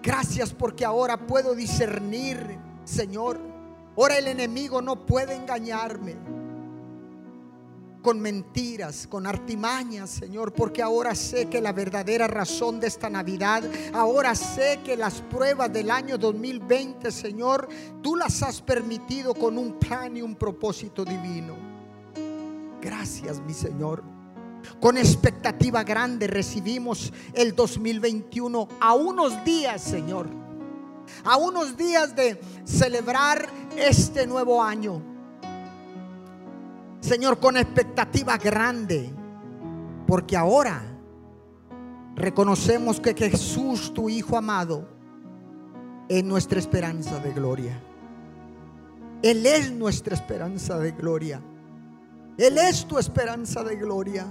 Gracias 0.00 0.52
porque 0.54 0.84
ahora 0.84 1.26
puedo 1.26 1.56
discernir, 1.56 2.56
Señor. 2.84 3.40
Ahora 3.96 4.18
el 4.18 4.26
enemigo 4.26 4.80
no 4.80 5.04
puede 5.04 5.34
engañarme 5.34 6.16
con 8.02 8.20
mentiras, 8.20 9.06
con 9.06 9.26
artimañas, 9.26 10.10
Señor, 10.10 10.52
porque 10.52 10.82
ahora 10.82 11.14
sé 11.14 11.46
que 11.46 11.60
la 11.60 11.72
verdadera 11.72 12.26
razón 12.26 12.80
de 12.80 12.88
esta 12.88 13.08
Navidad, 13.08 13.62
ahora 13.94 14.34
sé 14.34 14.80
que 14.84 14.96
las 14.96 15.20
pruebas 15.22 15.72
del 15.72 15.90
año 15.90 16.18
2020, 16.18 17.10
Señor, 17.12 17.68
tú 18.02 18.16
las 18.16 18.42
has 18.42 18.60
permitido 18.60 19.34
con 19.34 19.56
un 19.56 19.78
plan 19.78 20.16
y 20.16 20.22
un 20.22 20.34
propósito 20.34 21.04
divino. 21.04 21.54
Gracias, 22.80 23.40
mi 23.40 23.54
Señor. 23.54 24.02
Con 24.80 24.96
expectativa 24.96 25.84
grande 25.84 26.26
recibimos 26.26 27.12
el 27.34 27.54
2021 27.54 28.68
a 28.80 28.94
unos 28.94 29.44
días, 29.44 29.80
Señor. 29.80 30.41
A 31.24 31.36
unos 31.36 31.76
días 31.76 32.14
de 32.14 32.40
celebrar 32.64 33.48
este 33.76 34.26
nuevo 34.26 34.62
año. 34.62 35.02
Señor, 37.00 37.38
con 37.40 37.56
expectativa 37.56 38.36
grande, 38.38 39.10
porque 40.06 40.36
ahora 40.36 40.82
reconocemos 42.14 43.00
que 43.00 43.14
Jesús, 43.14 43.92
tu 43.92 44.08
Hijo 44.08 44.36
amado, 44.36 44.88
es 46.08 46.22
nuestra 46.22 46.58
esperanza 46.58 47.18
de 47.18 47.32
gloria. 47.32 47.82
Él 49.22 49.46
es 49.46 49.72
nuestra 49.72 50.14
esperanza 50.14 50.78
de 50.78 50.92
gloria. 50.92 51.40
Él 52.38 52.58
es 52.58 52.86
tu 52.86 52.98
esperanza 52.98 53.62
de 53.62 53.76
gloria. 53.76 54.26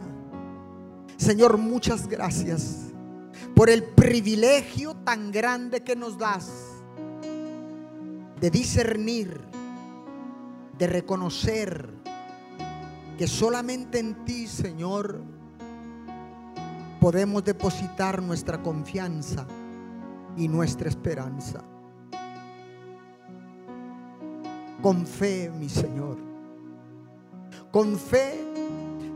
Señor, 1.18 1.58
muchas 1.58 2.08
gracias 2.08 2.92
por 3.56 3.70
el 3.70 3.84
privilegio 3.84 4.96
tan 4.96 5.32
grande 5.32 5.82
que 5.82 5.96
nos 5.96 6.18
das 6.18 6.71
de 8.42 8.50
discernir, 8.50 9.40
de 10.78 10.88
reconocer, 10.88 11.88
que 13.16 13.28
solamente 13.28 14.00
en 14.00 14.26
ti, 14.26 14.48
Señor, 14.48 15.22
podemos 17.00 17.44
depositar 17.44 18.20
nuestra 18.24 18.64
confianza 18.64 19.46
y 20.36 20.48
nuestra 20.48 20.90
esperanza. 20.90 21.64
Con 24.82 25.06
fe, 25.06 25.52
mi 25.52 25.70
Señor. 25.70 26.18
Con 27.72 27.96
fe, 27.96 28.44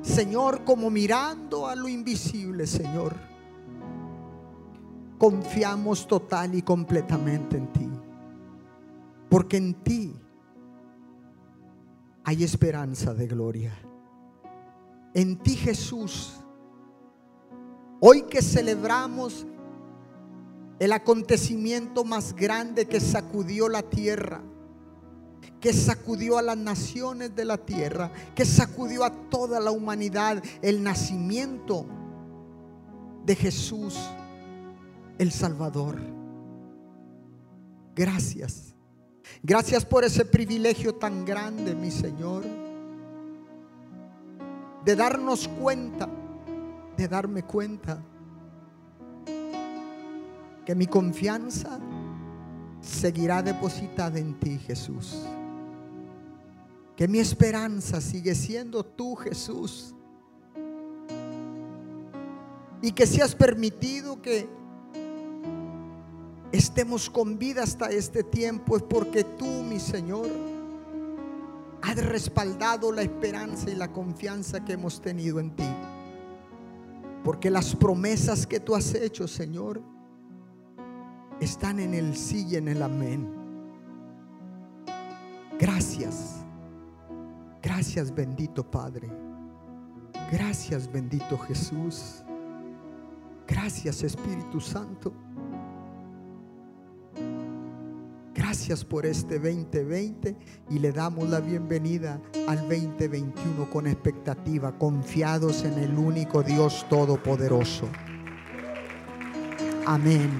Señor, 0.03 0.63
como 0.63 0.91
mirando 0.91 1.67
a 1.67 1.73
lo 1.73 1.87
invisible, 1.87 2.67
Señor. 2.67 3.15
Confiamos 5.17 6.07
total 6.07 6.53
y 6.53 6.61
completamente 6.61 7.57
en 7.57 7.73
ti. 7.73 7.94
Porque 9.29 9.57
en 9.57 9.73
ti 9.83 10.15
hay 12.23 12.43
esperanza 12.43 13.13
de 13.13 13.27
gloria 13.27 13.73
en 15.15 15.37
ti 15.37 15.55
Jesús. 15.55 16.33
Hoy 18.01 18.23
que 18.23 18.41
celebramos 18.41 19.47
el 20.77 20.91
acontecimiento 20.91 22.03
más 22.03 22.35
grande 22.35 22.85
que 22.85 22.99
sacudió 22.99 23.69
la 23.69 23.81
tierra, 23.81 24.43
que 25.61 25.71
sacudió 25.71 26.37
a 26.37 26.41
las 26.41 26.57
naciones 26.57 27.33
de 27.33 27.45
la 27.45 27.57
tierra, 27.57 28.11
que 28.35 28.45
sacudió 28.45 29.05
a 29.05 29.29
toda 29.29 29.61
la 29.61 29.71
humanidad, 29.71 30.43
el 30.61 30.83
nacimiento 30.83 31.85
de 33.25 33.35
Jesús, 33.35 33.97
el 35.17 35.31
Salvador. 35.31 35.97
Gracias. 37.95 38.74
Gracias 39.43 39.85
por 39.85 40.03
ese 40.03 40.25
privilegio 40.25 40.95
tan 40.95 41.25
grande, 41.25 41.75
mi 41.75 41.91
Señor 41.91 42.43
de 44.85 44.95
darnos 44.95 45.47
cuenta, 45.47 46.07
de 46.95 47.07
darme 47.07 47.41
cuenta 47.41 47.99
que 50.63 50.75
mi 50.75 50.85
confianza 50.85 51.79
seguirá 52.81 53.41
depositada 53.41 54.19
en 54.19 54.39
ti, 54.39 54.59
Jesús. 54.59 55.23
Que 56.95 57.07
mi 57.07 57.17
esperanza 57.17 57.99
sigue 57.99 58.35
siendo 58.35 58.85
tú, 58.85 59.15
Jesús. 59.15 59.95
Y 62.81 62.91
que 62.91 63.07
si 63.07 63.21
has 63.21 63.33
permitido 63.33 64.21
que 64.21 64.47
estemos 66.55 67.09
con 67.09 67.37
vida 67.37 67.63
hasta 67.63 67.89
este 67.89 68.23
tiempo 68.23 68.77
es 68.77 68.83
porque 68.83 69.23
tú, 69.23 69.45
mi 69.45 69.79
Señor, 69.79 70.27
has 71.81 71.97
respaldado 72.05 72.91
la 72.91 73.01
esperanza 73.01 73.69
y 73.69 73.75
la 73.75 73.91
confianza 73.91 74.63
que 74.63 74.73
hemos 74.73 75.01
tenido 75.01 75.39
en 75.39 75.51
ti. 75.55 75.67
Porque 77.23 77.49
las 77.49 77.75
promesas 77.75 78.47
que 78.47 78.59
tú 78.59 78.75
has 78.75 78.93
hecho, 78.93 79.27
Señor, 79.27 79.81
están 81.39 81.79
en 81.79 81.93
el 81.93 82.15
sí 82.15 82.45
y 82.49 82.55
en 82.55 82.67
el 82.69 82.81
amén. 82.81 83.27
Gracias. 85.59 86.45
Gracias 87.61 88.13
bendito 88.13 88.69
Padre. 88.69 89.09
Gracias 90.31 90.91
bendito 90.91 91.37
Jesús. 91.37 92.23
Gracias 93.47 94.03
Espíritu 94.03 94.61
Santo. 94.61 95.11
Gracias 98.55 98.85
por 98.85 99.05
este 99.05 99.37
2020 99.37 100.33
y 100.69 100.79
le 100.79 100.93
damos 100.93 101.29
la 101.29 101.41
bienvenida 101.41 102.21
al 102.47 102.59
2021 102.61 103.69
con 103.69 103.85
expectativa, 103.85 104.77
confiados 104.77 105.65
en 105.65 105.77
el 105.77 105.97
único 105.97 106.41
Dios 106.41 106.85
Todopoderoso. 106.89 107.89
Amén, 109.85 110.31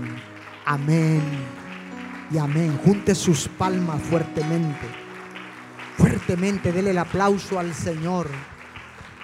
amén 0.66 1.22
y 2.32 2.38
amén. 2.38 2.80
Junte 2.86 3.14
sus 3.16 3.50
palmas 3.50 4.02
fuertemente, 4.04 4.88
fuertemente, 5.98 6.72
dele 6.72 6.92
el 6.92 7.00
aplauso 7.00 7.60
al 7.60 7.74
Señor. 7.74 8.30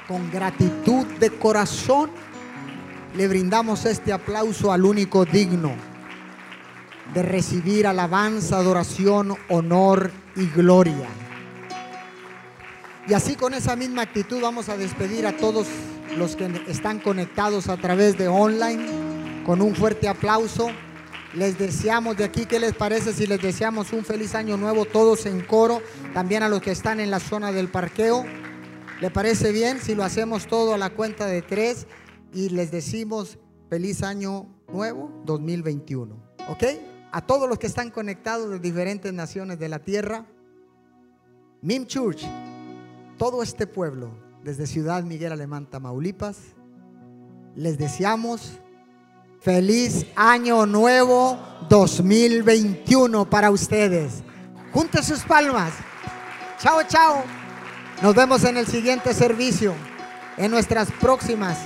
Con 0.05 0.29
gratitud 0.29 1.07
de 1.17 1.29
corazón 1.29 2.11
le 3.15 3.25
brindamos 3.29 3.85
este 3.85 4.11
aplauso 4.11 4.69
al 4.69 4.83
único 4.83 5.23
digno 5.23 5.90
de 7.13 7.21
recibir 7.23 7.87
alabanza, 7.87 8.57
adoración, 8.57 9.35
honor 9.49 10.11
y 10.35 10.47
gloria. 10.47 11.07
Y 13.07 13.13
así 13.13 13.35
con 13.35 13.53
esa 13.53 13.75
misma 13.75 14.03
actitud 14.03 14.41
vamos 14.41 14.69
a 14.69 14.77
despedir 14.77 15.25
a 15.25 15.35
todos 15.35 15.67
los 16.17 16.35
que 16.35 16.49
están 16.67 16.99
conectados 16.99 17.67
a 17.67 17.77
través 17.77 18.17
de 18.17 18.27
online 18.27 19.43
con 19.45 19.61
un 19.61 19.75
fuerte 19.75 20.07
aplauso. 20.07 20.69
Les 21.33 21.57
deseamos 21.57 22.17
de 22.17 22.25
aquí, 22.25 22.45
¿qué 22.45 22.59
les 22.59 22.73
parece 22.73 23.13
si 23.13 23.25
les 23.25 23.41
deseamos 23.41 23.93
un 23.93 24.03
feliz 24.03 24.35
año 24.35 24.57
nuevo 24.57 24.85
todos 24.85 25.25
en 25.25 25.41
coro? 25.41 25.81
También 26.13 26.43
a 26.43 26.49
los 26.49 26.61
que 26.61 26.71
están 26.71 26.99
en 26.99 27.09
la 27.09 27.19
zona 27.19 27.51
del 27.51 27.69
parqueo. 27.69 28.25
¿Le 28.99 29.09
parece 29.09 29.51
bien 29.51 29.79
si 29.79 29.95
lo 29.95 30.03
hacemos 30.03 30.45
todo 30.45 30.73
a 30.73 30.77
la 30.77 30.91
cuenta 30.91 31.25
de 31.25 31.41
tres 31.41 31.87
y 32.33 32.49
les 32.49 32.69
decimos 32.69 33.39
feliz 33.69 34.03
año 34.03 34.47
nuevo 34.67 35.23
2021? 35.25 36.15
¿Ok? 36.49 36.63
A 37.11 37.21
todos 37.21 37.49
los 37.49 37.59
que 37.59 37.67
están 37.67 37.89
conectados 37.91 38.49
de 38.49 38.59
diferentes 38.59 39.11
naciones 39.11 39.59
de 39.59 39.67
la 39.67 39.79
tierra. 39.79 40.25
Mim 41.61 41.85
Church, 41.85 42.23
todo 43.17 43.43
este 43.43 43.67
pueblo, 43.67 44.11
desde 44.43 44.65
Ciudad 44.65 45.03
Miguel 45.03 45.33
Alemán, 45.33 45.69
Tamaulipas, 45.69 46.37
les 47.55 47.77
deseamos 47.77 48.59
feliz 49.41 50.05
año 50.15 50.65
nuevo 50.65 51.37
2021 51.69 53.29
para 53.29 53.51
ustedes. 53.51 54.23
Junten 54.71 55.03
sus 55.03 55.23
palmas. 55.23 55.73
Chao, 56.59 56.81
chao. 56.87 57.23
Nos 58.01 58.15
vemos 58.15 58.43
en 58.45 58.55
el 58.55 58.67
siguiente 58.67 59.13
servicio, 59.13 59.75
en 60.37 60.49
nuestras 60.49 60.89
próximas 60.91 61.57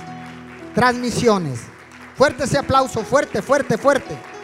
transmisiones. 0.74 1.60
Fuerte 2.16 2.44
ese 2.44 2.58
aplauso, 2.58 3.04
fuerte, 3.04 3.40
fuerte, 3.42 3.78
fuerte. 3.78 4.35